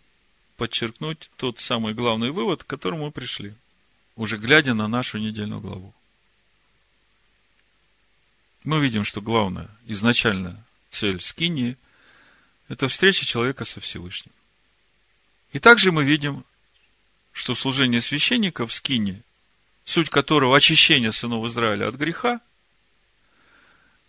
подчеркнуть 0.58 1.30
тот 1.38 1.60
самый 1.60 1.94
главный 1.94 2.32
вывод, 2.32 2.64
к 2.64 2.68
которому 2.68 3.06
мы 3.06 3.12
пришли, 3.12 3.54
уже 4.16 4.38
глядя 4.38 4.74
на 4.74 4.88
нашу 4.88 5.20
недельную 5.20 5.62
главу. 5.62 5.94
Мы 8.64 8.80
видим, 8.80 9.06
что 9.06 9.22
главная, 9.22 9.70
изначальная 9.86 10.62
цель 10.90 11.22
скинии– 11.22 11.78
это 12.68 12.88
встреча 12.88 13.26
человека 13.26 13.64
со 13.64 13.80
Всевышним. 13.80 14.34
И 15.54 15.60
также 15.60 15.92
мы 15.92 16.04
видим, 16.04 16.44
что 17.32 17.56
служение 17.56 18.02
священника 18.02 18.66
в 18.66 18.74
скине, 18.74 19.22
суть 19.86 20.10
которого 20.10 20.58
очищение 20.58 21.14
сынов 21.14 21.46
Израиля 21.46 21.88
от 21.88 21.96
греха, 21.96 22.42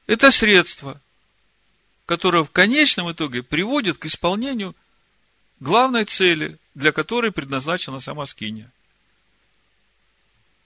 это 0.06 0.30
средство, 0.30 1.00
которое 2.06 2.42
в 2.42 2.50
конечном 2.50 3.12
итоге 3.12 3.42
приводит 3.42 3.98
к 3.98 4.06
исполнению 4.06 4.74
главной 5.60 6.04
цели, 6.04 6.58
для 6.74 6.92
которой 6.92 7.32
предназначена 7.32 8.00
сама 8.00 8.26
скиния. 8.26 8.70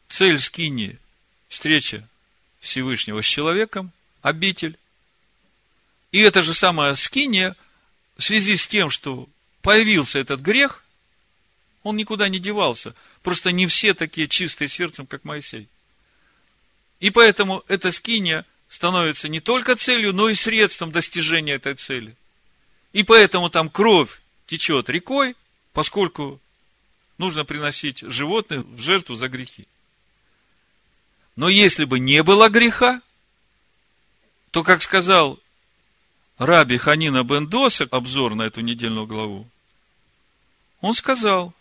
цель 0.09 0.39
скини– 0.39 0.99
встреча 1.49 2.09
Всевышнего 2.61 3.23
с 3.23 3.27
человеком, 3.27 3.93
обитель. 4.21 4.79
И 6.13 6.21
это 6.21 6.43
же 6.43 6.55
самое 6.55 6.95
скиния 6.95 7.57
в 8.17 8.23
связи 8.23 8.57
с 8.57 8.67
тем, 8.67 8.91
что 8.91 9.29
появился 9.63 10.19
этот 10.19 10.41
грех, 10.41 10.85
он 11.83 11.97
никуда 11.97 12.29
не 12.29 12.39
девался. 12.39 12.95
Просто 13.23 13.53
не 13.53 13.67
все 13.67 13.95
такие 13.95 14.29
чистые 14.29 14.69
сердцем, 14.69 15.07
как 15.07 15.25
Моисей. 15.25 15.69
И 17.01 17.11
поэтому 17.11 17.65
эта 17.67 17.91
скиния 17.91 18.47
становится 18.69 19.29
не 19.29 19.41
только 19.41 19.77
целью, 19.77 20.13
но 20.13 20.29
и 20.29 20.35
средством 20.35 20.93
достижения 20.93 21.55
этой 21.55 21.75
цели. 21.75 22.15
И 22.93 23.03
поэтому 23.03 23.51
там 23.51 23.69
кровь 23.69 24.22
течет 24.47 24.89
рекой, 24.89 25.37
поскольку 25.73 26.41
нужно 27.19 27.45
приносить 27.45 28.01
животных 28.01 28.65
в 28.67 28.79
жертву 28.81 29.15
за 29.15 29.29
грехи. 29.29 29.67
Но 31.37 31.49
если 31.49 31.85
бы 31.85 31.99
не 31.99 32.23
было 32.23 32.49
греха, 32.49 33.01
то, 34.51 34.63
как 34.63 34.83
сказал 34.83 35.39
Раби 36.39 36.77
Ханина 36.77 37.23
бен 37.25 37.47
Досек, 37.47 37.93
обзор 37.93 38.35
на 38.35 38.43
эту 38.43 38.61
недельную 38.61 39.07
главу, 39.07 39.49
он 40.81 40.95
сказал, 40.95 41.55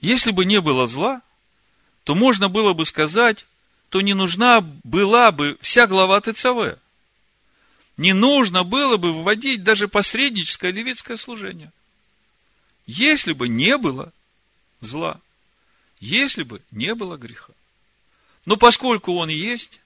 если 0.00 0.30
бы 0.30 0.44
не 0.44 0.60
было 0.60 0.86
зла, 0.86 1.22
то 2.04 2.14
можно 2.14 2.48
было 2.48 2.72
бы 2.72 2.86
сказать, 2.86 3.46
то 3.88 4.00
не 4.00 4.14
нужна 4.14 4.60
была 4.60 5.30
бы 5.32 5.58
вся 5.60 5.86
глава 5.86 6.20
ТЦВ. 6.20 6.78
Не 7.96 8.12
нужно 8.12 8.62
было 8.62 8.98
бы 8.98 9.12
вводить 9.12 9.62
даже 9.62 9.88
посредническое 9.88 10.70
левитское 10.70 11.16
служение. 11.16 11.72
Если 12.86 13.32
бы 13.32 13.48
не 13.48 13.78
было 13.78 14.12
зла, 14.80 15.20
если 15.98 16.42
бы 16.42 16.60
не 16.70 16.94
было 16.94 17.16
греха. 17.16 17.52
Но 18.44 18.56
поскольку 18.56 19.14
он 19.14 19.28
есть, 19.28 19.80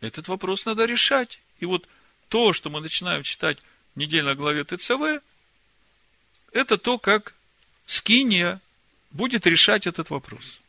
этот 0.00 0.28
вопрос 0.28 0.66
надо 0.66 0.84
решать. 0.84 1.40
И 1.60 1.66
вот 1.66 1.88
то, 2.28 2.52
что 2.52 2.68
мы 2.68 2.80
начинаем 2.80 3.22
читать 3.22 3.58
в 3.94 3.98
недельной 3.98 4.34
главе 4.34 4.64
ТЦВ, 4.64 5.22
это 6.52 6.76
то, 6.76 6.98
как 6.98 7.34
Скиния 7.86 8.60
будет 9.10 9.46
решать 9.46 9.86
этот 9.86 10.10
вопрос. 10.10 10.60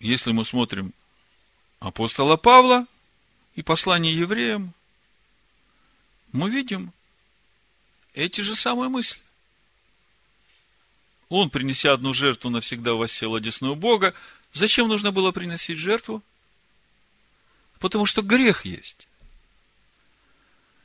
Если 0.00 0.32
мы 0.32 0.44
смотрим 0.44 0.92
апостола 1.78 2.36
Павла 2.36 2.86
и 3.54 3.62
послание 3.62 4.16
евреям, 4.16 4.74
мы 6.32 6.50
видим 6.50 6.92
эти 8.14 8.40
же 8.40 8.54
самые 8.56 8.88
мысли. 8.88 9.20
Он, 11.28 11.50
принеся 11.50 11.92
одну 11.92 12.12
жертву, 12.12 12.50
навсегда 12.50 12.94
воссел 12.94 13.34
одесную 13.34 13.76
Бога. 13.76 14.14
Зачем 14.52 14.88
нужно 14.88 15.10
было 15.10 15.32
приносить 15.32 15.78
жертву? 15.78 16.22
Потому 17.78 18.06
что 18.06 18.22
грех 18.22 18.64
есть. 18.64 19.08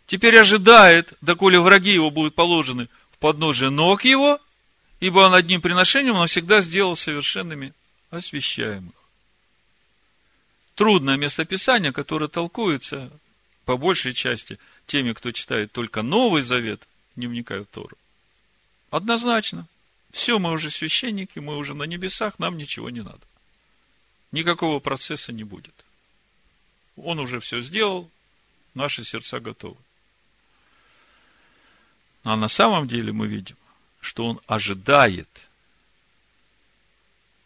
Теперь 0.07 0.38
ожидает, 0.38 1.13
доколе 1.22 1.59
враги 1.59 1.93
его 1.93 2.09
будут 2.09 2.34
положены 2.34 2.89
в 3.11 3.17
подножие 3.17 3.70
ног 3.70 4.05
его, 4.05 4.39
ибо 4.99 5.20
он 5.20 5.36
одним 5.36 5.61
приношением 5.61 6.15
навсегда 6.15 6.61
сделал 6.61 6.95
совершенными 6.95 7.74
освящаемых. 8.09 8.99
Трудное 10.80 11.18
местописание, 11.18 11.92
которое 11.92 12.30
толкуется 12.30 13.12
по 13.66 13.76
большей 13.76 14.14
части 14.14 14.58
теми, 14.88 15.12
кто 15.12 15.34
читает 15.34 15.74
только 15.74 16.04
Новый 16.04 16.42
Завет, 16.42 16.88
не 17.18 17.28
вникают 17.28 17.68
в 17.68 17.74
Тору. 17.74 17.98
Однозначно. 18.90 19.68
Все, 20.12 20.40
мы 20.40 20.54
уже 20.54 20.72
священники, 20.72 21.40
мы 21.40 21.58
уже 21.58 21.74
на 21.74 21.84
небесах, 21.84 22.40
нам 22.40 22.58
ничего 22.58 22.90
не 22.90 23.02
надо. 23.02 23.20
Никакого 24.32 24.80
процесса 24.80 25.34
не 25.34 25.44
будет. 25.44 25.74
Он 26.96 27.20
уже 27.20 27.42
все 27.42 27.60
сделал, 27.60 28.10
наши 28.74 29.04
сердца 29.04 29.42
готовы. 29.42 29.76
А 32.24 32.38
на 32.38 32.48
самом 32.48 32.88
деле 32.88 33.12
мы 33.12 33.28
видим, 33.28 33.58
что 34.00 34.26
он 34.28 34.40
ожидает, 34.48 35.28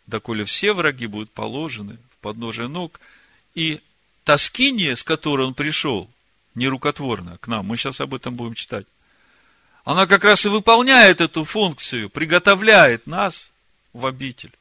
доколе 0.06 0.46
все 0.46 0.74
враги 0.74 1.08
будут 1.08 1.32
положены 1.32 1.98
в 2.12 2.18
подножие 2.18 2.68
ног, 2.68 3.00
и 3.56 3.82
тоскиние, 4.24 4.95
с 4.95 5.04
которой 5.04 5.47
он 5.47 5.54
пришел, 5.54 6.10
нерукотворно 6.56 7.38
к 7.39 7.47
нам, 7.47 7.66
мы 7.66 7.78
сейчас 7.78 8.01
об 8.01 8.14
этом 8.14 8.36
будем 8.36 8.54
читать, 8.54 8.86
она 9.84 10.08
как 10.08 10.24
раз 10.24 10.45
и 10.45 10.49
выполняет 10.49 11.20
эту 11.20 11.43
функцию, 11.43 12.10
приготовляет 12.10 13.06
нас 13.08 13.51
в 13.91 14.06
обитель. 14.06 14.51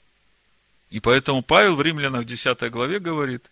И 0.91 1.01
поэтому 1.01 1.43
Павел 1.43 1.77
в 1.77 1.83
Римлянах 1.83 2.25
10 2.25 2.71
главе 2.71 2.99
говорит, 2.99 3.45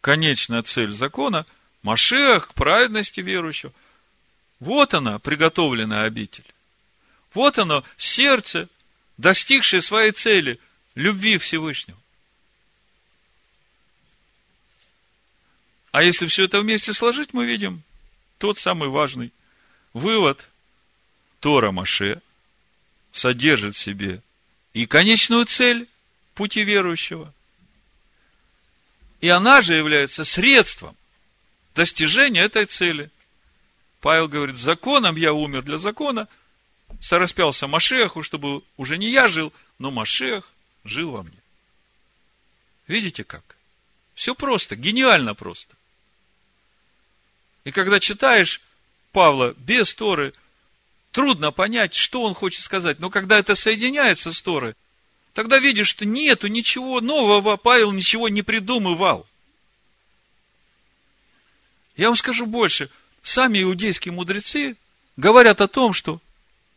конечная 0.00 0.62
цель 0.62 0.92
закона– 0.92 1.46
Машех 1.82 2.48
к 2.48 2.54
праведности 2.54 3.20
верующего. 3.20 3.72
Вот 4.60 4.94
она, 4.94 5.18
приготовленная 5.18 6.04
обитель. 6.04 6.44
Вот 7.34 7.58
оно, 7.58 7.82
сердце, 7.96 8.68
достигшее 9.16 9.82
своей 9.82 10.12
цели, 10.12 10.60
любви 10.94 11.38
Всевышнего. 11.38 11.98
А 15.92 16.02
если 16.02 16.26
все 16.26 16.44
это 16.44 16.60
вместе 16.60 16.92
сложить, 16.92 17.32
мы 17.32 17.46
видим 17.46 17.82
тот 18.38 18.58
самый 18.58 18.88
важный 18.88 19.32
вывод– 19.92 20.48
Тора 21.42 21.72
Маше 21.72 22.22
содержит 23.10 23.74
в 23.74 23.78
себе 23.78 24.22
и 24.74 24.86
конечную 24.86 25.44
цель 25.44 25.88
пути 26.34 26.62
верующего. 26.62 27.34
И 29.20 29.28
она 29.28 29.60
же 29.60 29.74
является 29.74 30.24
средством 30.24 30.96
достижения 31.74 32.42
этой 32.42 32.66
цели. 32.66 33.10
Павел 34.00 34.28
говорит, 34.28 34.56
законом 34.56 35.16
я 35.16 35.32
умер 35.32 35.62
для 35.62 35.78
закона, 35.78 36.28
сораспялся 37.00 37.66
Машеху, 37.66 38.22
чтобы 38.22 38.62
уже 38.76 38.96
не 38.96 39.10
я 39.10 39.26
жил, 39.26 39.52
но 39.80 39.90
Машех 39.90 40.54
жил 40.84 41.10
во 41.10 41.24
мне. 41.24 41.38
Видите 42.86 43.24
как? 43.24 43.56
Все 44.14 44.36
просто, 44.36 44.76
гениально 44.76 45.34
просто. 45.34 45.74
И 47.64 47.70
когда 47.70 48.00
читаешь 48.00 48.60
Павла 49.12 49.54
без 49.56 49.94
Торы, 49.94 50.32
трудно 51.12 51.52
понять, 51.52 51.94
что 51.94 52.22
он 52.22 52.34
хочет 52.34 52.64
сказать. 52.64 52.98
Но 52.98 53.10
когда 53.10 53.38
это 53.38 53.54
соединяется 53.54 54.32
с 54.32 54.40
Торой, 54.40 54.74
тогда 55.34 55.58
видишь, 55.58 55.88
что 55.88 56.04
нету 56.04 56.48
ничего 56.48 57.00
нового, 57.00 57.56
Павел 57.56 57.92
ничего 57.92 58.28
не 58.28 58.42
придумывал. 58.42 59.26
Я 61.96 62.08
вам 62.08 62.16
скажу 62.16 62.46
больше. 62.46 62.90
Сами 63.22 63.62
иудейские 63.62 64.12
мудрецы 64.12 64.76
говорят 65.16 65.60
о 65.60 65.68
том, 65.68 65.92
что 65.92 66.20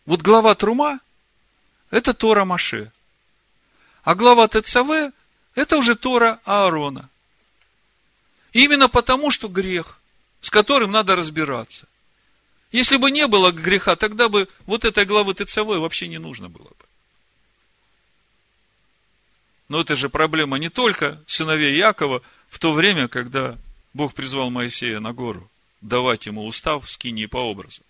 вот 0.06 0.22
глава 0.22 0.54
Трума– 0.54 1.00
это 1.90 2.14
Тора 2.14 2.46
Маше. 2.46 2.92
А 4.04 4.14
глава 4.14 4.48
ТЦВ– 4.48 5.12
это 5.56 5.78
уже 5.78 5.96
Тора 5.96 6.40
Аарона. 6.46 7.10
Именно 8.54 8.88
потому, 8.88 9.32
что 9.32 9.48
грех, 9.48 10.00
с 10.46 10.52
которым 10.52 10.91
надо 10.91 11.16
разбираться. 11.16 11.88
Если 12.72 12.98
бы 12.98 13.10
не 13.10 13.26
было 13.26 13.52
греха, 13.52 13.96
тогда 13.96 14.30
бы 14.30 14.48
вот 14.68 14.86
этой 14.86 15.04
главы 15.04 15.34
ТЦВ 15.34 15.66
вообще 15.66 16.08
не 16.08 16.20
нужно 16.20 16.50
было 16.50 16.68
бы. 16.68 16.86
Но 19.70 19.82
это 19.82 19.96
же 19.96 20.08
проблема 20.08 20.60
не 20.60 20.70
только 20.70 21.20
сыновей 21.26 21.76
Якова 21.76 22.22
в 22.48 22.60
то 22.60 22.74
время, 22.74 23.08
когда 23.08 23.58
Бог 23.96 24.14
призвал 24.14 24.52
Моисея 24.52 25.00
на 25.00 25.14
гору 25.14 25.50
давать 25.82 26.28
ему 26.28 26.46
устав 26.46 26.91
с 26.91 26.96
кинии 26.96 27.26
по 27.26 27.38
образу. 27.38 27.82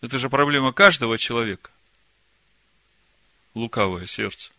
Это 0.00 0.18
же 0.18 0.30
проблема 0.30 0.72
каждого 0.72 1.18
человека. 1.18 1.70
Лукавое 3.52 4.06
сердце. 4.06 4.50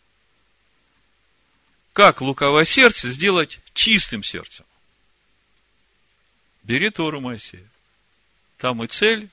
Как 1.93 2.21
лукавое 2.21 2.65
сердце 2.65 3.09
сделать 3.09 3.59
чистым 3.73 4.21
сердцем? 4.21 4.67
Бери 6.63 6.89
Тору 6.89 7.21
Моисея. 7.21 7.67
Там 8.57 8.83
и 8.83 8.87
цель, 8.87 9.29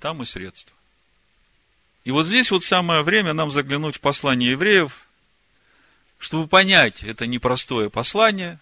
там 0.00 0.22
и 0.22 0.26
средства. 0.26 0.76
И 2.04 2.10
вот 2.10 2.26
здесь 2.26 2.50
вот 2.50 2.64
самое 2.64 3.02
время 3.02 3.32
нам 3.32 3.50
заглянуть 3.50 3.96
в 3.96 4.00
послание 4.00 4.52
евреев, 4.52 5.06
чтобы 6.18 6.48
понять 6.48 7.02
это 7.02 7.26
непростое 7.26 7.90
послание, 7.90 8.58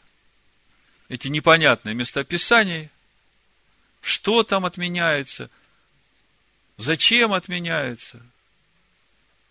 эти 1.08 1.28
непонятные 1.28 1.94
местописания, 1.94 2.90
что 4.00 4.42
там 4.42 4.64
отменяется, 4.64 5.50
зачем 6.76 7.32
отменяется, 7.32 8.20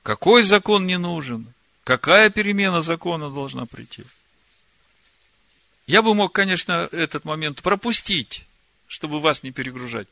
какой 0.03 0.43
закон 0.43 0.85
не 0.85 0.97
нужен, 0.97 1.53
какая 1.83 2.29
перемена 2.29 2.81
закона 2.81 3.29
должна 3.29 3.65
прийти. 3.65 4.03
Я 5.87 6.01
бы 6.01 6.13
мог, 6.13 6.33
конечно, 6.33 6.89
этот 6.91 7.23
момент 7.23 7.63
пропустить, 7.63 8.45
чтобы 8.87 9.21
вас 9.21 9.41
не 9.41 9.51
перегружать. 9.51 10.07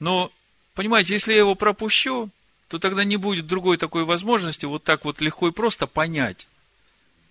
Но, 0.00 0.32
понимаете, 0.74 1.14
если 1.14 1.32
я 1.32 1.38
его 1.38 1.54
пропущу, 1.54 2.30
то 2.68 2.78
тогда 2.78 3.04
не 3.04 3.16
будет 3.16 3.46
другой 3.46 3.78
такой 3.78 4.04
возможности 4.04 4.66
вот 4.66 4.84
так 4.84 5.04
вот 5.04 5.20
легко 5.20 5.48
и 5.48 5.52
просто 5.52 5.86
понять 5.86 6.48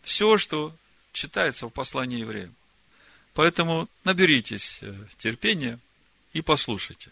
все, 0.02 0.38
что 0.38 0.74
читается 1.12 1.68
в 1.68 1.70
послании 1.70 2.20
евреям. 2.20 2.56
Поэтому 3.34 3.88
наберитесь 4.06 4.80
э, 4.82 4.96
терпения 5.18 5.80
и 6.34 6.42
послушайте. 6.42 7.12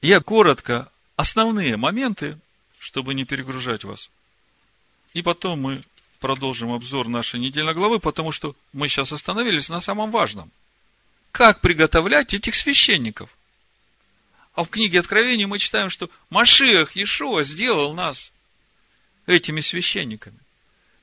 Я 0.00 0.20
коротко 0.20 0.90
основные 1.16 1.76
моменты, 1.76 2.38
чтобы 2.78 3.14
не 3.14 3.24
перегружать 3.24 3.84
вас. 3.84 4.08
И 5.12 5.20
потом 5.22 5.60
мы 5.60 5.82
продолжим 6.20 6.72
обзор 6.72 7.08
нашей 7.08 7.40
недельной 7.40 7.74
главы, 7.74 7.98
потому 7.98 8.30
что 8.30 8.54
мы 8.72 8.88
сейчас 8.88 9.10
остановились 9.12 9.68
на 9.68 9.80
самом 9.80 10.10
важном. 10.10 10.52
Как 11.32 11.60
приготовлять 11.60 12.34
этих 12.34 12.54
священников? 12.54 13.36
А 14.54 14.64
в 14.64 14.68
книге 14.68 15.00
Откровений 15.00 15.46
мы 15.46 15.58
читаем, 15.58 15.90
что 15.90 16.10
Машиах 16.28 16.94
Иешуа 16.96 17.44
сделал 17.44 17.94
нас 17.94 18.32
этими 19.26 19.60
священниками. 19.60 20.38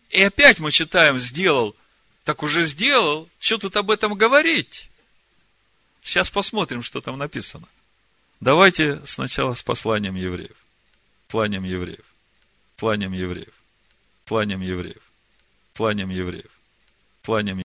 И 0.09 0.21
опять 0.21 0.59
мы 0.59 0.71
читаем, 0.71 1.19
сделал. 1.19 1.75
Так 2.23 2.43
уже 2.43 2.65
сделал. 2.65 3.29
Что 3.39 3.57
тут 3.57 3.75
об 3.77 3.89
этом 3.89 4.13
говорить? 4.13 4.89
Сейчас 6.03 6.29
посмотрим, 6.29 6.83
что 6.83 7.01
там 7.01 7.17
написано. 7.17 7.67
Давайте 8.39 9.03
сначала 9.05 9.53
с 9.53 9.63
посланием 9.63 10.15
евреев. 10.15 10.55
Посланием 11.27 11.63
евреев. 11.63 12.05
Посланием 12.75 13.13
евреев. 13.13 13.53
Посланием 14.25 14.61
евреев. 14.61 15.06
Посланием 15.77 16.09
евреев. 16.09 16.59
Посланием 17.21 17.55